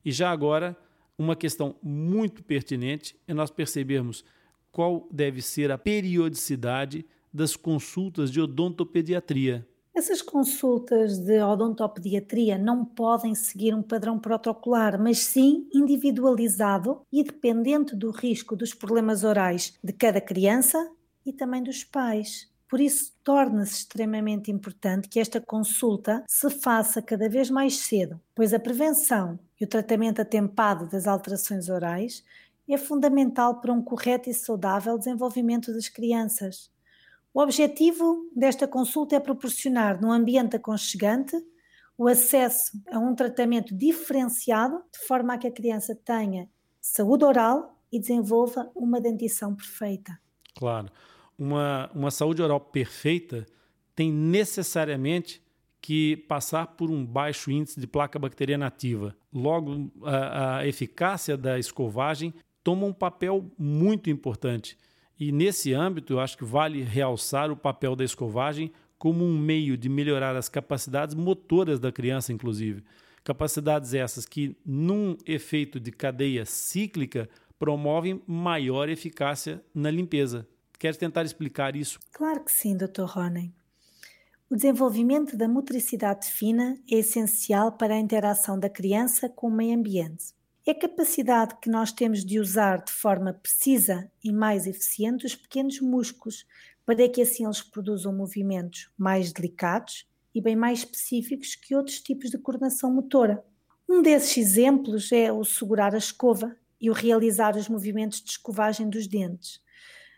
E 0.04 0.12
já 0.12 0.32
agora, 0.32 0.76
uma 1.18 1.36
questão 1.36 1.76
muito 1.82 2.44
pertinente 2.44 3.16
é 3.28 3.34
nós 3.34 3.52
percebermos 3.52 4.26
qual 4.72 5.08
deve 5.12 5.42
ser 5.42 5.72
a 5.72 5.78
periodicidade 5.78 7.06
das 7.32 7.56
consultas 7.56 8.32
de 8.32 8.42
odontopediatria. 8.42 9.68
Essas 9.96 10.22
consultas 10.22 11.20
de 11.20 11.42
odontopediatria 11.42 12.58
não 12.58 12.84
podem 12.84 13.34
seguir 13.34 13.74
um 13.74 13.82
padrão 13.82 14.20
protocolar, 14.20 15.02
mas 15.02 15.20
sim 15.20 15.70
individualizado 15.74 17.00
e 17.12 17.24
dependente 17.24 17.96
do 17.96 18.12
risco 18.12 18.56
dos 18.56 18.74
problemas 18.74 19.24
orais 19.24 19.78
de 19.82 19.94
cada 19.94 20.20
criança 20.20 20.92
e 21.26 21.32
também 21.32 21.64
dos 21.64 21.84
pais. 21.84 22.54
Por 22.68 22.82
isso, 22.82 23.14
torna-se 23.24 23.74
extremamente 23.74 24.52
importante 24.52 25.08
que 25.08 25.20
esta 25.20 25.40
consulta 25.40 26.24
se 26.28 26.50
faça 26.50 27.02
cada 27.02 27.30
vez 27.30 27.50
mais 27.50 27.78
cedo, 27.78 28.20
pois 28.34 28.54
a 28.54 28.60
prevenção 28.60 29.40
e 29.60 29.64
o 29.64 29.68
tratamento 29.68 30.22
atempado 30.22 30.90
das 30.90 31.08
alterações 31.08 31.70
orais 31.70 32.24
é 32.68 32.78
fundamental 32.78 33.62
para 33.62 33.72
um 33.72 33.82
correto 33.82 34.30
e 34.30 34.34
saudável 34.34 34.98
desenvolvimento 34.98 35.72
das 35.72 35.88
crianças. 35.88 36.72
O 37.34 37.40
objetivo 37.40 38.30
desta 38.36 38.68
consulta 38.68 39.16
é 39.16 39.20
proporcionar, 39.20 40.02
num 40.02 40.12
ambiente 40.12 40.56
aconchegante, 40.56 41.36
o 41.98 42.08
acesso 42.08 42.72
a 42.92 42.98
um 42.98 43.14
tratamento 43.14 43.76
diferenciado, 43.76 44.82
de 44.92 45.06
forma 45.06 45.34
a 45.34 45.38
que 45.38 45.48
a 45.48 45.52
criança 45.52 45.96
tenha 45.96 46.50
saúde 46.82 47.24
oral 47.24 47.80
e 47.92 48.00
desenvolva 48.00 48.72
uma 48.76 49.00
dentição 49.00 49.56
perfeita. 49.56 50.20
Claro. 50.58 50.92
Uma, 51.38 51.90
uma 51.94 52.12
saúde 52.12 52.42
oral 52.42 52.60
perfeita 52.60 53.46
tem 53.96 54.12
necessariamente 54.12 55.42
que 55.82 56.18
passar 56.28 56.68
por 56.68 56.90
um 56.90 57.06
baixo 57.06 57.52
índice 57.52 57.80
de 57.80 57.86
placa 57.86 58.18
bacteriana 58.18 58.68
ativa. 58.68 59.16
Logo, 59.32 59.92
a, 60.04 60.58
a 60.58 60.68
eficácia 60.68 61.38
da 61.38 61.60
escovagem 61.60 62.34
toma 62.64 62.88
um 62.88 62.94
papel 62.94 63.52
muito 63.58 64.10
importante. 64.10 64.78
E 65.20 65.32
nesse 65.32 65.74
âmbito, 65.74 66.14
eu 66.14 66.20
acho 66.20 66.38
que 66.38 66.44
vale 66.44 66.82
realçar 66.82 67.52
o 67.52 67.56
papel 67.56 67.96
da 67.96 68.04
escovagem 68.04 68.72
como 68.98 69.24
um 69.24 69.38
meio 69.38 69.78
de 69.78 69.88
melhorar 69.88 70.36
as 70.36 70.50
capacidades 70.50 71.14
motoras 71.14 71.80
da 71.80 71.92
criança, 71.92 72.34
inclusive. 72.34 72.84
Capacidades 73.24 73.94
essas 73.94 74.26
que, 74.26 74.58
num 74.66 75.16
efeito 75.26 75.80
de 75.80 75.92
cadeia 75.92 76.46
cíclica, 76.46 77.30
promovem 77.60 78.22
maior 78.26 78.90
eficácia 78.90 79.64
na 79.74 79.92
limpeza. 79.92 80.48
Quer 80.86 80.96
tentar 80.98 81.24
explicar 81.24 81.76
isso? 81.76 82.00
Claro 82.12 82.44
que 82.44 82.52
sim, 82.52 82.78
Dr. 82.78 83.06
Ronen. 83.08 83.52
O 84.48 84.56
desenvolvimento 84.56 85.36
da 85.36 85.48
motricidade 85.48 86.28
fina 86.28 86.78
é 86.88 86.98
essencial 86.98 87.72
para 87.72 87.96
a 87.96 88.00
interação 88.00 88.60
da 88.60 88.70
criança 88.70 89.28
com 89.28 89.48
o 89.48 89.52
meio 89.52 89.76
ambiente 89.76 90.36
é 90.64 90.70
a 90.70 90.80
capacidade 90.80 91.56
que 91.60 91.72
nós 91.72 91.92
temos 91.92 92.24
de 92.24 92.40
usar 92.40 92.84
de 92.84 92.92
forma 92.92 93.34
precisa 93.34 94.12
e 94.24 94.32
mais 94.32 94.68
eficiente 94.68 95.26
os 95.26 95.36
pequenos 95.36 95.82
músculos, 95.82 96.46
para 96.86 97.10
que 97.10 97.20
assim 97.20 97.46
eles 97.46 97.64
produzam 97.64 98.16
movimentos 98.16 98.88
mais 98.96 99.34
delicados 99.34 100.08
e 100.36 100.40
bem 100.40 100.56
mais 100.56 100.80
específicos 100.80 101.56
que 101.56 101.76
outros 101.76 102.00
tipos 102.00 102.30
de 102.30 102.38
coordenação 102.38 102.94
motora. 102.94 103.44
Um 103.90 104.04
desses 104.04 104.38
exemplos 104.38 105.12
é 105.12 105.34
o 105.34 105.44
segurar 105.44 105.96
a 105.96 105.98
escova 105.98 106.56
e 106.80 106.92
o 106.92 106.94
realizar 106.94 107.58
os 107.58 107.68
movimentos 107.68 108.22
de 108.22 108.30
escovagem 108.30 108.88
dos 108.88 109.08
dentes. 109.08 109.65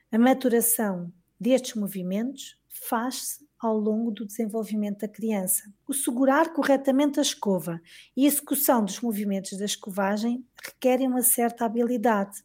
A 0.10 0.18
maturação 0.18 1.12
destes 1.38 1.76
movimentos 1.76 2.58
faz-se 2.70 3.46
ao 3.60 3.78
longo 3.78 4.10
do 4.10 4.26
desenvolvimento 4.26 5.00
da 5.00 5.08
criança. 5.08 5.64
O 5.86 5.94
segurar 5.94 6.54
corretamente 6.54 7.20
a 7.20 7.22
escova 7.22 7.82
e 8.16 8.24
a 8.24 8.28
execução 8.28 8.86
dos 8.86 9.02
movimentos 9.02 9.58
da 9.58 9.66
escovagem 9.66 10.46
requerem 10.64 11.10
uma 11.10 11.22
certa 11.22 11.66
habilidade. 11.66 12.42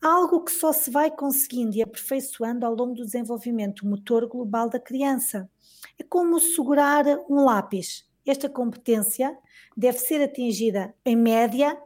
Algo 0.00 0.44
que 0.44 0.50
só 0.50 0.72
se 0.72 0.90
vai 0.90 1.10
conseguindo 1.10 1.76
e 1.76 1.82
aperfeiçoando 1.82 2.64
ao 2.64 2.74
longo 2.74 2.94
do 2.94 3.04
desenvolvimento 3.04 3.86
motor 3.86 4.26
global 4.26 4.70
da 4.70 4.80
criança. 4.80 5.50
É 5.98 6.02
como 6.02 6.40
segurar 6.40 7.04
um 7.28 7.44
lápis. 7.44 8.08
Esta 8.24 8.48
competência 8.48 9.36
deve 9.76 9.98
ser 9.98 10.22
atingida, 10.22 10.94
em 11.04 11.16
média, 11.16 11.78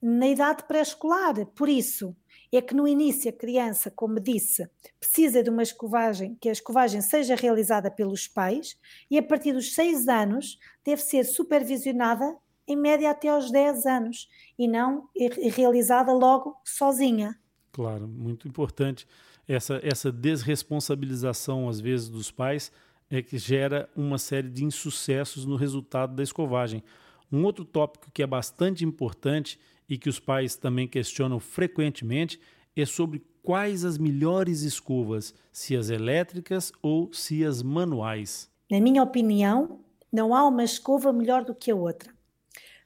na 0.00 0.26
idade 0.26 0.64
pré-escolar. 0.64 1.44
Por 1.54 1.68
isso, 1.68 2.16
é 2.52 2.60
que 2.60 2.74
no 2.74 2.86
início 2.86 3.30
a 3.30 3.32
criança, 3.32 3.90
como 3.90 4.20
disse, 4.20 4.68
precisa 5.00 5.42
de 5.42 5.50
uma 5.50 5.62
escovagem, 5.62 6.36
que 6.40 6.48
a 6.48 6.52
escovagem 6.52 7.00
seja 7.00 7.34
realizada 7.34 7.90
pelos 7.90 8.28
pais 8.28 8.76
e 9.10 9.18
a 9.18 9.22
partir 9.22 9.52
dos 9.52 9.74
seis 9.74 10.06
anos 10.06 10.58
deve 10.84 11.02
ser 11.02 11.24
supervisionada 11.24 12.36
em 12.66 12.76
média 12.76 13.10
até 13.10 13.28
aos 13.28 13.50
10 13.50 13.86
anos, 13.86 14.28
e 14.58 14.66
não 14.66 15.08
realizada 15.54 16.12
logo 16.12 16.56
sozinha. 16.64 17.38
Claro, 17.72 18.08
muito 18.08 18.48
importante. 18.48 19.06
Essa, 19.46 19.80
essa 19.82 20.10
desresponsabilização, 20.10 21.68
às 21.68 21.78
vezes, 21.78 22.08
dos 22.08 22.30
pais 22.30 22.72
é 23.08 23.22
que 23.22 23.38
gera 23.38 23.88
uma 23.94 24.18
série 24.18 24.48
de 24.48 24.64
insucessos 24.64 25.44
no 25.44 25.54
resultado 25.54 26.16
da 26.16 26.22
escovagem. 26.22 26.82
Um 27.30 27.44
outro 27.44 27.64
tópico 27.64 28.10
que 28.12 28.22
é 28.22 28.26
bastante 28.26 28.84
importante 28.84 29.60
e 29.88 29.96
que 29.96 30.08
os 30.08 30.18
pais 30.18 30.56
também 30.56 30.88
questionam 30.88 31.38
frequentemente 31.38 32.40
é 32.76 32.84
sobre 32.84 33.24
quais 33.42 33.84
as 33.84 33.96
melhores 33.96 34.62
escovas, 34.62 35.34
se 35.52 35.76
as 35.76 35.88
elétricas 35.88 36.72
ou 36.82 37.12
se 37.12 37.44
as 37.44 37.62
manuais. 37.62 38.50
Na 38.70 38.80
minha 38.80 39.02
opinião, 39.02 39.80
não 40.12 40.34
há 40.34 40.46
uma 40.46 40.64
escova 40.64 41.12
melhor 41.12 41.44
do 41.44 41.54
que 41.54 41.70
a 41.70 41.76
outra. 41.76 42.12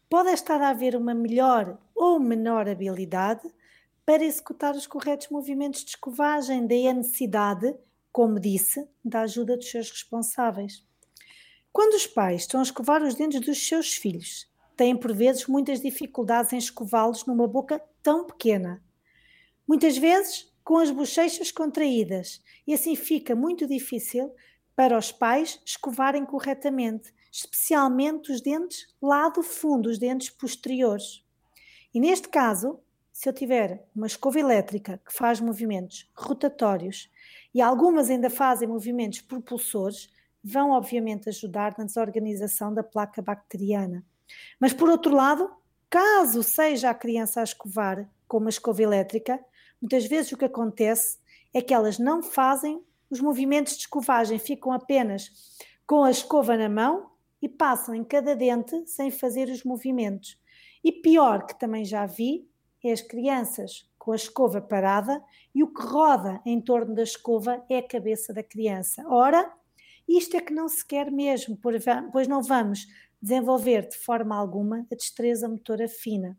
Pode 0.09 0.31
estar 0.31 0.61
a 0.61 0.71
haver 0.71 0.95
uma 0.97 1.15
melhor 1.15 1.79
ou 1.95 2.19
menor 2.19 2.69
habilidade 2.69 3.49
para 4.05 4.25
executar 4.25 4.75
os 4.75 4.87
corretos 4.87 5.29
movimentos 5.29 5.85
de 5.85 5.91
escovagem, 5.91 6.67
daí 6.67 6.89
a 6.89 6.93
necessidade, 6.93 7.75
como 8.11 8.41
disse, 8.41 8.87
da 9.05 9.23
ajuda 9.23 9.57
dos 9.57 9.71
seus 9.71 9.89
responsáveis. 9.91 10.85
Quando 11.73 11.95
os 11.95 12.07
pais 12.07 12.43
estão 12.43 12.59
a 12.59 12.65
escovar 12.65 13.03
os 13.03 13.15
dentes 13.15 13.41
dos 13.41 13.67
seus 13.67 13.95
filhos, 13.95 14.50
têm 14.81 14.97
por 14.97 15.13
vezes 15.13 15.47
muitas 15.47 15.83
dificuldades 15.83 16.55
em 16.55 16.57
escová-los 16.57 17.27
numa 17.27 17.47
boca 17.47 17.79
tão 18.03 18.25
pequena. 18.25 18.83
Muitas 19.69 19.99
vezes 19.99 20.51
com 20.65 20.79
as 20.79 20.91
bochechas 20.91 21.53
contraídas 21.53 22.43
e 22.67 22.73
assim 22.73 22.97
fica 22.97 23.37
muito 23.37 23.67
difícil 23.67 24.35
para 24.75 24.97
os 24.97 25.13
pais 25.13 25.61
escovarem 25.67 26.25
corretamente, 26.25 27.13
especialmente 27.31 28.33
os 28.33 28.41
dentes 28.41 28.87
lá 29.03 29.29
do 29.29 29.43
fundo, 29.43 29.91
os 29.91 29.99
dentes 29.99 30.31
posteriores. 30.31 31.23
E 31.93 32.01
neste 32.01 32.31
caso, 32.31 32.81
se 33.13 33.29
eu 33.29 33.35
tiver 33.35 33.87
uma 33.95 34.07
escova 34.07 34.41
elétrica 34.41 34.99
que 35.07 35.13
faz 35.13 35.41
movimentos 35.41 36.11
rotatórios 36.17 37.11
e 37.53 37.61
algumas 37.61 38.09
ainda 38.09 38.31
fazem 38.31 38.67
movimentos 38.67 39.21
propulsores, 39.21 40.09
vão 40.43 40.71
obviamente 40.71 41.29
ajudar 41.29 41.75
na 41.77 41.85
desorganização 41.85 42.73
da 42.73 42.83
placa 42.83 43.21
bacteriana. 43.21 44.03
Mas 44.59 44.73
por 44.73 44.89
outro 44.89 45.15
lado, 45.15 45.51
caso 45.89 46.43
seja 46.43 46.91
a 46.91 46.95
criança 46.95 47.41
a 47.41 47.45
escovar 47.45 48.09
com 48.29 48.39
uma 48.39 48.51
escova 48.51 48.83
elétrica, 48.83 49.39
muitas 49.81 50.07
vezes 50.07 50.33
o 50.33 50.37
que 50.37 50.45
acontece 50.45 51.19
é 51.53 51.61
que 51.61 51.75
elas 51.75 51.99
não 51.99 52.23
fazem 52.23 52.83
os 53.11 53.21
movimentos 53.21 53.75
de 53.75 53.81
escovagem, 53.81 54.39
ficam 54.39 54.73
apenas 54.73 55.31
com 55.87 56.05
a 56.05 56.11
escova 56.11 56.57
na 56.57 56.69
mão 56.69 57.11
e 57.43 57.49
passam 57.49 57.95
em 57.95 58.05
cada 58.05 58.37
dente 58.37 58.87
sem 58.87 59.11
fazer 59.11 59.49
os 59.49 59.65
movimentos. 59.65 60.39
E 60.85 60.93
pior, 60.93 61.47
que 61.47 61.59
também 61.59 61.85
já 61.85 62.07
vi, 62.07 62.49
é 62.83 62.93
as 62.93 63.03
crianças 63.03 63.91
com 63.99 64.13
a 64.13 64.17
escova 64.17 64.61
parada 64.61 65.23
e 65.55 65.63
o 65.63 65.73
que 65.73 65.83
roda 65.83 66.41
em 66.47 66.61
torno 66.61 66.95
da 66.95 67.03
escova 67.03 67.63
é 67.69 67.79
a 67.79 67.87
cabeça 67.87 68.33
da 68.33 68.43
criança. 68.43 69.05
Ora, 69.07 69.53
isto 70.09 70.37
é 70.37 70.41
que 70.41 70.55
não 70.55 70.69
se 70.69 70.87
quer 70.87 71.11
mesmo, 71.11 71.59
pois 72.13 72.27
não 72.27 72.43
vamos 72.43 72.87
desenvolver 73.21 73.89
de 73.89 73.97
forma 73.97 74.37
alguma 74.37 74.87
a 74.91 74.95
destreza 74.95 75.49
motora 75.49 75.89
fina. 75.89 76.39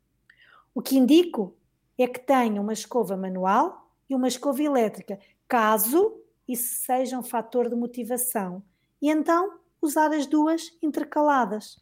O 0.74 0.82
que 0.82 0.98
indico 0.98 1.56
é 1.98 2.08
que 2.08 2.20
tenha 2.20 2.62
uma 2.62 2.74
escova 2.74 3.16
manual 3.16 3.92
e 4.10 4.16
uma 4.16 4.28
escova 4.28 4.64
elétrica, 4.64 5.20
caso 5.48 6.22
isso 6.48 6.84
seja 6.84 7.18
um 7.18 7.24
fator 7.24 7.70
de 7.70 7.76
motivação. 7.76 8.64
E 9.02 9.10
então 9.10 9.60
usar 9.82 10.14
as 10.14 10.26
duas 10.28 10.72
intercaladas. 10.82 11.80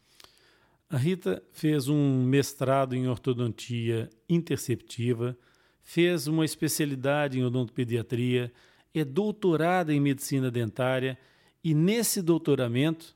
A 0.90 0.98
Rita 0.98 1.44
fez 1.52 1.88
um 1.88 2.24
mestrado 2.24 2.96
em 2.96 3.08
ortodontia 3.08 4.10
interceptiva, 4.28 5.38
fez 5.84 6.28
uma 6.28 6.46
especialidade 6.46 7.40
em 7.40 7.44
odontopediatria, 7.44 8.52
é 8.94 9.04
doutorada 9.04 9.94
em 9.94 10.00
medicina 10.00 10.50
dentária 10.50 11.18
e 11.64 11.74
nesse 11.76 12.22
doutoramento 12.22 13.16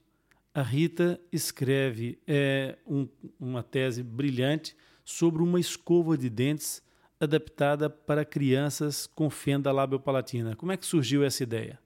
a 0.54 0.62
Rita 0.62 1.20
escreve 1.32 2.20
é, 2.28 2.78
um, 2.86 3.08
uma 3.40 3.64
tese 3.64 4.04
brilhante 4.04 4.76
sobre 5.04 5.42
uma 5.42 5.60
escova 5.60 6.18
de 6.18 6.30
dentes 6.30 6.82
adaptada 7.20 7.90
para 7.90 8.24
crianças 8.24 9.08
com 9.08 9.30
fenda 9.30 9.72
labiopalatina. 9.72 10.56
Como 10.56 10.72
é 10.72 10.78
que 10.78 10.86
surgiu 10.86 11.24
essa 11.24 11.42
ideia? 11.42 11.80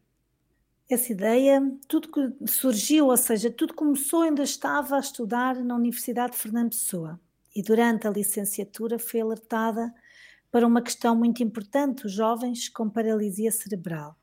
Essa 0.90 1.12
ideia, 1.12 1.62
tudo 1.88 2.10
que 2.10 2.48
surgiu, 2.48 3.08
ou 3.08 3.18
seja, 3.18 3.52
tudo 3.52 3.74
começou 3.74 4.22
ainda 4.22 4.44
estava 4.44 4.96
a 4.96 5.00
estudar 5.00 5.56
na 5.56 5.76
Universidade 5.76 6.34
de 6.34 6.38
Fernando 6.38 6.70
Pessoa 6.70 7.20
e 7.56 7.62
durante 7.62 8.08
a 8.08 8.12
licenciatura 8.12 8.98
foi 8.98 9.22
alertada 9.22 9.94
para 10.52 10.66
uma 10.66 10.82
questão 10.82 11.16
muito 11.16 11.44
importante, 11.44 12.06
os 12.06 12.14
jovens 12.14 12.70
com 12.70 12.90
paralisia 12.90 13.52
cerebral. 13.52 14.18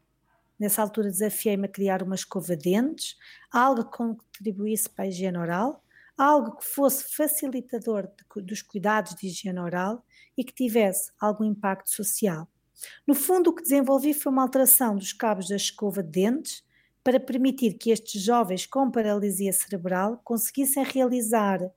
Nessa 0.59 0.83
altura 0.83 1.11
desafiei-me 1.11 1.67
a 1.67 1.71
criar 1.71 2.03
uma 2.03 2.15
escova 2.15 2.57
de 2.57 2.71
dentes, 2.71 3.17
algo 3.51 3.85
que 3.85 3.97
contribuísse 3.97 4.89
para 4.89 5.05
a 5.05 5.09
higiene 5.09 5.39
oral, 5.39 5.83
algo 6.17 6.57
que 6.57 6.65
fosse 6.65 7.15
facilitador 7.15 8.09
de, 8.09 8.43
dos 8.43 8.63
cuidados 8.63 9.15
de 9.17 9.27
higiene 9.27 9.59
oral 9.59 10.05
e 10.37 10.45
que 10.45 10.55
tivesse 10.55 11.11
algum 11.21 11.45
impacto 11.45 11.91
social. 11.91 12.49
No 13.07 13.15
fundo, 13.15 13.51
o 13.51 13.55
que 13.55 13.63
desenvolvi 13.63 14.15
foi 14.15 14.33
uma 14.33 14.43
alteração 14.43 14.97
dos 14.97 15.13
cabos 15.13 15.49
da 15.49 15.57
escova 15.57 16.03
de 16.03 16.11
dentes 16.11 16.65
para 17.03 17.21
permitir 17.21 17.75
que 17.75 17.91
estes 17.91 18.23
jovens 18.23 18.67
com 18.67 18.91
paralisia 18.91 19.53
cerebral 19.53 20.21
conseguissem 20.25 20.83
realizar 20.85 21.63
a 21.63 21.71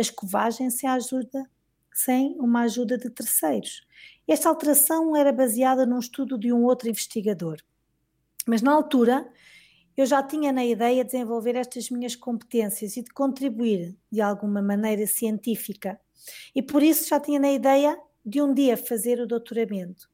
escovagem 0.00 0.70
sem, 0.70 0.88
ajuda, 0.88 1.44
sem 1.92 2.36
uma 2.38 2.62
ajuda 2.62 2.96
de 2.96 3.10
terceiros. 3.10 3.82
Esta 4.26 4.48
alteração 4.48 5.16
era 5.16 5.32
baseada 5.32 5.84
num 5.84 5.98
estudo 5.98 6.38
de 6.38 6.52
um 6.52 6.62
outro 6.64 6.88
investigador. 6.88 7.58
Mas 8.46 8.62
na 8.62 8.72
altura 8.72 9.30
eu 9.96 10.06
já 10.06 10.22
tinha 10.22 10.52
na 10.52 10.64
ideia 10.64 11.04
de 11.04 11.10
desenvolver 11.10 11.56
estas 11.56 11.90
minhas 11.90 12.16
competências 12.16 12.96
e 12.96 13.02
de 13.02 13.10
contribuir 13.10 13.96
de 14.10 14.20
alguma 14.20 14.62
maneira 14.62 15.06
científica. 15.06 16.00
E 16.54 16.62
por 16.62 16.82
isso 16.82 17.08
já 17.08 17.20
tinha 17.20 17.38
na 17.38 17.50
ideia 17.50 17.98
de 18.24 18.40
um 18.40 18.52
dia 18.52 18.76
fazer 18.76 19.20
o 19.20 19.26
doutoramento. 19.26 20.08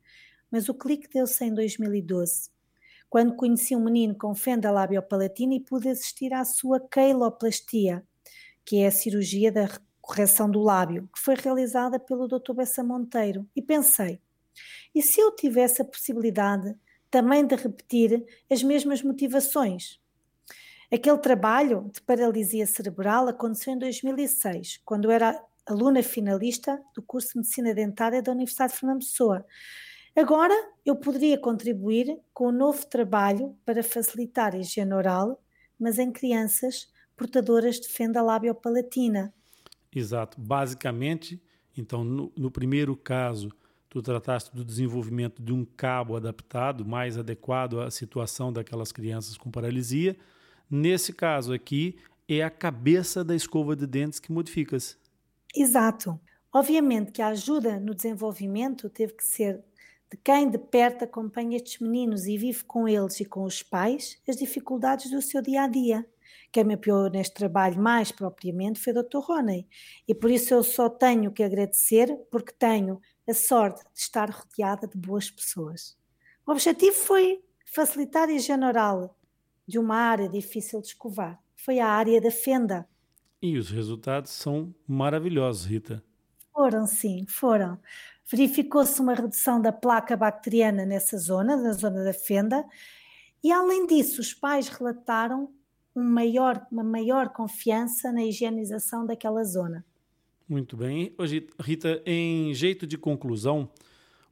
Mas 0.50 0.68
o 0.68 0.74
clique 0.74 1.08
deu-se 1.08 1.44
em 1.44 1.52
2012, 1.52 2.50
quando 3.08 3.36
conheci 3.36 3.76
um 3.76 3.84
menino 3.84 4.16
com 4.16 4.34
fenda 4.34 4.70
labiopalatina 4.70 5.54
e 5.54 5.60
pude 5.60 5.88
assistir 5.88 6.32
à 6.32 6.44
sua 6.44 6.80
queiloplastia, 6.80 8.04
que 8.64 8.78
é 8.78 8.86
a 8.86 8.90
cirurgia 8.92 9.52
da 9.52 9.68
correção 10.00 10.50
do 10.50 10.60
lábio, 10.60 11.08
que 11.12 11.20
foi 11.20 11.34
realizada 11.34 11.98
pelo 11.98 12.28
Dr. 12.28 12.54
Bessa 12.54 12.82
Monteiro. 12.82 13.46
E 13.54 13.62
pensei, 13.62 14.20
e 14.94 15.02
se 15.02 15.20
eu 15.20 15.34
tivesse 15.34 15.82
a 15.82 15.84
possibilidade 15.84 16.74
também 17.10 17.46
de 17.46 17.54
repetir 17.54 18.24
as 18.50 18.62
mesmas 18.62 19.02
motivações. 19.02 20.00
Aquele 20.92 21.18
trabalho 21.18 21.90
de 21.92 22.00
paralisia 22.00 22.66
cerebral 22.66 23.28
aconteceu 23.28 23.72
em 23.72 23.78
2006, 23.78 24.80
quando 24.84 25.10
era 25.10 25.42
aluna 25.66 26.02
finalista 26.02 26.80
do 26.94 27.02
curso 27.02 27.30
de 27.30 27.38
Medicina 27.38 27.74
Dentária 27.74 28.22
da 28.22 28.32
Universidade 28.32 28.72
de 28.72 28.78
Fernando 28.78 29.00
Pessoa. 29.00 29.44
Agora 30.14 30.54
eu 30.84 30.96
poderia 30.96 31.38
contribuir 31.38 32.18
com 32.32 32.48
um 32.48 32.52
novo 32.52 32.86
trabalho 32.86 33.56
para 33.64 33.82
facilitar 33.82 34.54
a 34.54 34.58
higiene 34.58 34.94
oral, 34.94 35.42
mas 35.78 35.98
em 35.98 36.12
crianças 36.12 36.88
portadoras 37.16 37.80
de 37.80 37.88
fenda 37.88 38.22
labiopalatina. 38.22 39.34
Exato. 39.94 40.40
Basicamente, 40.40 41.42
então, 41.76 42.04
no, 42.04 42.32
no 42.36 42.50
primeiro 42.50 42.96
caso, 42.96 43.50
tu 43.96 44.02
trataste 44.02 44.54
do 44.54 44.62
desenvolvimento 44.62 45.42
de 45.42 45.54
um 45.54 45.64
cabo 45.64 46.16
adaptado, 46.16 46.84
mais 46.84 47.16
adequado 47.16 47.80
à 47.80 47.90
situação 47.90 48.52
daquelas 48.52 48.92
crianças 48.92 49.38
com 49.38 49.50
paralisia. 49.50 50.14
Nesse 50.70 51.14
caso 51.14 51.54
aqui, 51.54 51.96
é 52.28 52.42
a 52.42 52.50
cabeça 52.50 53.24
da 53.24 53.34
escova 53.34 53.74
de 53.74 53.86
dentes 53.86 54.20
que 54.20 54.30
modificas. 54.30 54.98
Exato. 55.54 56.20
Obviamente 56.52 57.10
que 57.10 57.22
a 57.22 57.28
ajuda 57.28 57.80
no 57.80 57.94
desenvolvimento 57.94 58.90
teve 58.90 59.14
que 59.14 59.24
ser 59.24 59.64
de 60.10 60.18
quem 60.22 60.50
de 60.50 60.58
perto 60.58 61.04
acompanha 61.04 61.56
estes 61.56 61.80
meninos 61.80 62.26
e 62.26 62.36
vive 62.36 62.64
com 62.64 62.86
eles 62.86 63.18
e 63.20 63.24
com 63.24 63.44
os 63.44 63.62
pais 63.62 64.20
as 64.28 64.36
dificuldades 64.36 65.10
do 65.10 65.22
seu 65.22 65.40
dia 65.40 65.62
a 65.62 65.68
dia. 65.68 66.04
Quem 66.52 66.64
me 66.64 66.74
apoiou 66.74 67.08
neste 67.08 67.34
trabalho 67.34 67.80
mais 67.80 68.12
propriamente 68.12 68.78
foi 68.78 68.92
o 68.92 69.02
Dr. 69.02 69.18
Roney. 69.20 69.66
E 70.06 70.14
por 70.14 70.30
isso 70.30 70.52
eu 70.52 70.62
só 70.62 70.90
tenho 70.90 71.32
que 71.32 71.42
agradecer, 71.42 72.14
porque 72.30 72.52
tenho 72.52 73.00
a 73.28 73.34
sorte 73.34 73.82
de 73.92 74.00
estar 74.00 74.30
rodeada 74.30 74.86
de 74.86 74.96
boas 74.96 75.30
pessoas. 75.30 75.96
O 76.46 76.52
objetivo 76.52 76.96
foi 76.96 77.42
facilitar 77.64 78.28
a 78.28 78.32
higiene 78.32 78.64
oral 78.64 79.16
de 79.66 79.78
uma 79.78 79.96
área 79.96 80.28
difícil 80.28 80.80
de 80.80 80.88
escovar. 80.88 81.40
Foi 81.56 81.80
a 81.80 81.88
área 81.88 82.20
da 82.20 82.30
fenda. 82.30 82.88
E 83.42 83.58
os 83.58 83.70
resultados 83.70 84.30
são 84.30 84.74
maravilhosos, 84.86 85.66
Rita. 85.66 86.02
Foram, 86.52 86.86
sim, 86.86 87.26
foram. 87.28 87.78
Verificou-se 88.30 89.00
uma 89.00 89.14
redução 89.14 89.60
da 89.60 89.72
placa 89.72 90.16
bacteriana 90.16 90.86
nessa 90.86 91.18
zona, 91.18 91.56
na 91.56 91.72
zona 91.72 92.02
da 92.02 92.14
fenda, 92.14 92.64
e 93.42 93.52
além 93.52 93.86
disso, 93.86 94.20
os 94.20 94.34
pais 94.34 94.68
relataram 94.68 95.52
um 95.94 96.02
maior, 96.02 96.66
uma 96.70 96.82
maior 96.82 97.28
confiança 97.28 98.10
na 98.10 98.24
higienização 98.24 99.06
daquela 99.06 99.44
zona. 99.44 99.84
Muito 100.48 100.76
bem. 100.76 101.12
Hoje, 101.18 101.48
Rita, 101.58 102.00
em 102.06 102.54
jeito 102.54 102.86
de 102.86 102.96
conclusão, 102.96 103.68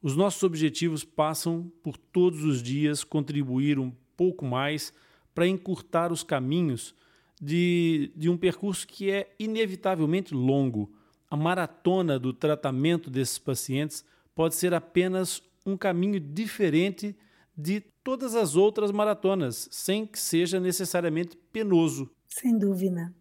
os 0.01 0.15
nossos 0.15 0.43
objetivos 0.43 1.03
passam 1.03 1.73
por 1.83 1.97
todos 1.97 2.45
os 2.45 2.63
dias 2.63 3.03
contribuir 3.03 3.79
um 3.79 3.93
pouco 4.17 4.45
mais 4.45 4.93
para 5.35 5.49
encurtar 5.49 6.13
os 6.13 6.23
caminhos 6.23 6.95
de, 7.41 8.13
de 8.15 8.31
um 8.31 8.37
percurso 8.37 8.87
que 8.87 9.11
é 9.11 9.35
inevitavelmente 9.39 10.33
longo. 10.33 10.93
A 11.29 11.37
maratona 11.37 12.19
do 12.19 12.33
tratamento 12.33 13.11
desses 13.11 13.39
pacientes 13.39 14.05
pode 14.35 14.55
ser 14.55 14.73
apenas 14.73 15.43
um 15.67 15.77
caminho 15.77 16.21
diferente 16.21 17.17
de 17.57 17.81
todas 18.05 18.37
as 18.37 18.55
outras 18.55 18.93
maratonas, 18.93 19.69
sem 19.71 20.07
que 20.07 20.19
seja 20.19 20.61
necessariamente 20.61 21.37
penoso. 21.53 22.09
Sem 22.29 22.57
dúvida. 22.57 23.13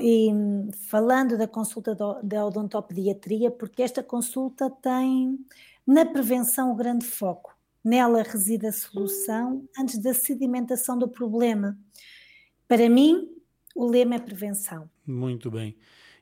E 0.00 0.30
falando 0.88 1.36
da 1.36 1.48
consulta 1.48 1.96
da 2.22 2.46
odontopediatria, 2.46 3.50
porque 3.50 3.82
esta 3.82 4.02
consulta 4.02 4.70
tem 4.70 5.38
na 5.86 6.06
prevenção 6.06 6.70
o 6.70 6.76
grande 6.76 7.04
foco. 7.04 7.56
Nela 7.84 8.22
reside 8.22 8.66
a 8.66 8.72
solução 8.72 9.66
antes 9.76 9.98
da 9.98 10.14
sedimentação 10.14 10.96
do 10.96 11.08
problema. 11.08 11.76
Para 12.68 12.88
mim, 12.88 13.28
o 13.74 13.84
lema 13.84 14.14
é 14.14 14.18
prevenção. 14.20 14.88
Muito 15.04 15.50
bem. 15.50 15.76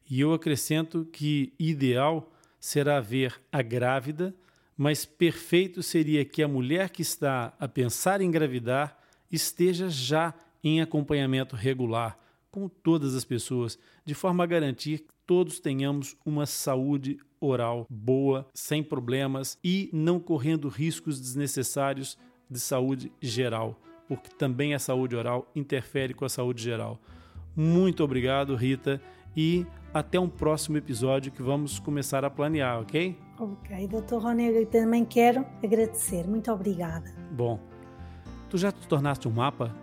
E 0.09 0.21
eu 0.21 0.33
acrescento 0.33 1.05
que 1.13 1.53
ideal 1.59 2.33
será 2.59 2.99
ver 2.99 3.41
a 3.53 3.61
grávida, 3.61 4.35
mas 4.77 5.05
perfeito 5.05 5.83
seria 5.83 6.25
que 6.25 6.43
a 6.43 6.49
mulher 6.49 6.89
que 6.89 7.03
está 7.03 7.55
a 7.61 7.69
pensar 7.69 8.23
em 8.23 8.27
engravidar 8.27 8.99
esteja 9.31 9.89
já 9.91 10.35
em 10.65 10.81
acompanhamento 10.81 11.55
regular 11.55 12.19
com 12.51 12.69
todas 12.69 13.15
as 13.15 13.25
pessoas, 13.25 13.79
de 14.05 14.15
forma 14.15 14.45
a 14.45 14.47
garantir 14.47 15.01
que 15.01 15.15
todos 15.27 15.61
tenhamos 15.61 16.17
uma 16.25 16.47
saúde 16.47 17.19
oral 17.41 17.87
boa, 17.89 18.47
sem 18.53 18.83
problemas 18.83 19.59
e 19.63 19.89
não 19.93 20.19
correndo 20.21 20.69
riscos 20.69 21.21
desnecessários 21.21 22.19
de 22.51 22.59
saúde 22.59 23.13
geral, 23.21 23.81
porque 24.09 24.29
também 24.31 24.75
a 24.75 24.79
saúde 24.79 25.15
oral 25.15 25.51
interfere 25.55 26.13
com 26.13 26.25
a 26.25 26.29
saúde 26.29 26.63
geral. 26.63 27.01
Muito 27.55 28.03
obrigado, 28.03 28.55
Rita, 28.55 29.01
e 29.37 29.65
até 29.95 30.19
um 30.19 30.29
próximo 30.29 30.77
episódio 30.77 31.33
que 31.33 31.43
vamos 31.43 31.79
começar 31.79 32.25
a 32.25 32.31
planear, 32.31 32.81
ok? 32.81 33.17
Ok, 33.39 33.89
doutor 33.89 34.23
Rony, 34.23 34.47
eu 34.49 34.67
também 34.67 35.05
quero 35.05 35.47
agradecer. 35.63 36.27
Muito 36.27 36.51
obrigada. 36.53 37.11
Bom, 37.33 37.59
tu 38.49 38.59
já 38.59 38.71
te 38.71 38.87
tornaste 38.87 39.27
um 39.27 39.31
mapa 39.31 39.75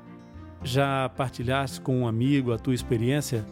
já 0.67 1.09
partilhaste 1.09 1.81
com 1.81 2.01
um 2.01 2.07
amigo 2.07 2.53
a 2.53 2.59
tua 2.59 2.75
experiência? 2.75 3.45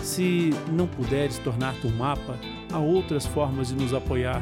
Se 0.02 0.50
não 0.72 0.88
puderes 0.88 1.38
tornar-te 1.38 1.88
um 1.88 1.96
mapa, 1.96 2.38
há 2.72 2.80
outras 2.80 3.26
formas 3.26 3.70
de 3.70 3.76
nos 3.76 3.94
apoiar. 3.94 4.42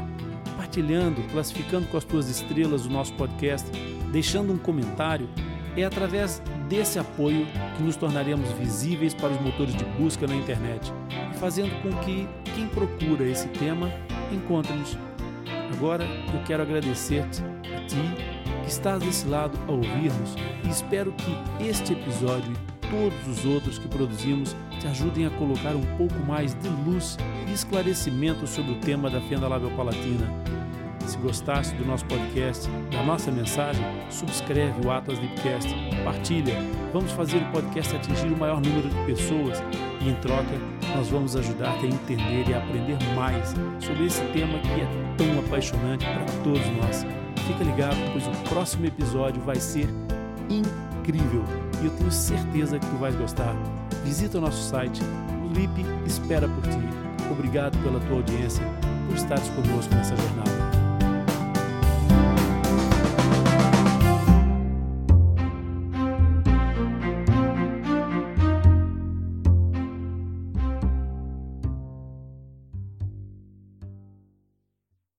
Partilhando, 0.55 1.21
classificando 1.31 1.87
com 1.87 1.97
as 1.97 2.03
tuas 2.03 2.29
estrelas 2.29 2.85
o 2.85 2.89
nosso 2.89 3.13
podcast, 3.13 3.69
deixando 4.11 4.53
um 4.53 4.57
comentário, 4.57 5.29
é 5.75 5.83
através 5.83 6.41
desse 6.69 6.97
apoio 6.97 7.45
que 7.75 7.83
nos 7.83 7.95
tornaremos 7.95 8.49
visíveis 8.53 9.13
para 9.13 9.29
os 9.29 9.41
motores 9.41 9.75
de 9.75 9.83
busca 9.83 10.25
na 10.25 10.35
internet 10.35 10.91
fazendo 11.41 11.71
com 11.81 11.89
que 12.03 12.29
quem 12.53 12.67
procura 12.67 13.27
esse 13.27 13.47
tema 13.47 13.91
encontre-nos. 14.35 14.97
Agora 15.73 16.03
eu 16.03 16.43
quero 16.45 16.63
agradecer-te 16.63 17.41
a 17.43 17.85
ti 17.85 18.31
que 18.63 18.69
estás 18.69 19.01
desse 19.01 19.27
lado 19.27 19.57
a 19.67 19.71
ouvir-nos 19.71 20.35
e 20.63 20.69
espero 20.69 21.11
que 21.13 21.65
este 21.65 21.93
episódio 21.93 22.53
todos 22.91 23.39
os 23.39 23.45
outros 23.45 23.79
que 23.79 23.87
produzimos 23.87 24.55
te 24.79 24.85
ajudem 24.85 25.25
a 25.25 25.29
colocar 25.31 25.73
um 25.75 25.97
pouco 25.97 26.15
mais 26.27 26.53
de 26.55 26.67
luz 26.85 27.17
e 27.47 27.53
esclarecimento 27.53 28.45
sobre 28.45 28.73
o 28.73 28.79
tema 28.79 29.09
da 29.09 29.21
fenda 29.21 29.47
labial-palatina. 29.47 30.27
Se 31.05 31.17
gostaste 31.17 31.73
do 31.75 31.85
nosso 31.85 32.05
podcast, 32.05 32.69
da 32.91 33.01
nossa 33.03 33.31
mensagem, 33.31 33.83
subscreve 34.09 34.85
o 34.85 34.91
Atlas 34.91 35.17
Lipcast, 35.19 35.73
partilha. 36.03 36.55
Vamos 36.93 37.11
fazer 37.13 37.37
o 37.37 37.51
podcast 37.51 37.95
atingir 37.95 38.27
o 38.27 38.37
maior 38.37 38.61
número 38.61 38.87
de 38.89 38.95
pessoas 39.05 39.63
e, 40.01 40.09
em 40.09 40.15
troca, 40.15 40.80
nós 40.95 41.09
vamos 41.09 41.35
ajudar-te 41.35 41.85
a 41.85 41.89
entender 41.89 42.49
e 42.49 42.53
a 42.53 42.57
aprender 42.57 42.97
mais 43.15 43.53
sobre 43.79 44.05
esse 44.05 44.21
tema 44.33 44.59
que 44.59 44.81
é 44.81 44.87
tão 45.17 45.39
apaixonante 45.39 46.05
para 46.05 46.25
todos 46.43 46.65
nós. 46.77 47.05
Fica 47.47 47.63
ligado, 47.63 47.97
pois 48.11 48.27
o 48.27 48.49
próximo 48.49 48.85
episódio 48.85 49.41
vai 49.41 49.55
ser 49.55 49.87
incrível 50.49 51.43
e 51.81 51.85
eu 51.85 51.91
tenho 51.91 52.11
certeza 52.11 52.79
que 52.79 52.85
tu 52.85 52.95
vais 52.97 53.15
gostar. 53.15 53.55
Visita 54.03 54.37
o 54.37 54.41
nosso 54.41 54.61
site, 54.61 55.01
o 55.43 55.53
LIP 55.53 55.85
espera 56.05 56.47
por 56.47 56.63
ti. 56.63 56.79
Obrigado 57.31 57.77
pela 57.83 57.99
tua 57.99 58.17
audiência, 58.17 58.63
por 59.07 59.15
estares 59.15 59.47
conosco 59.49 59.93
nessa 59.95 60.15
jornada. 60.15 60.70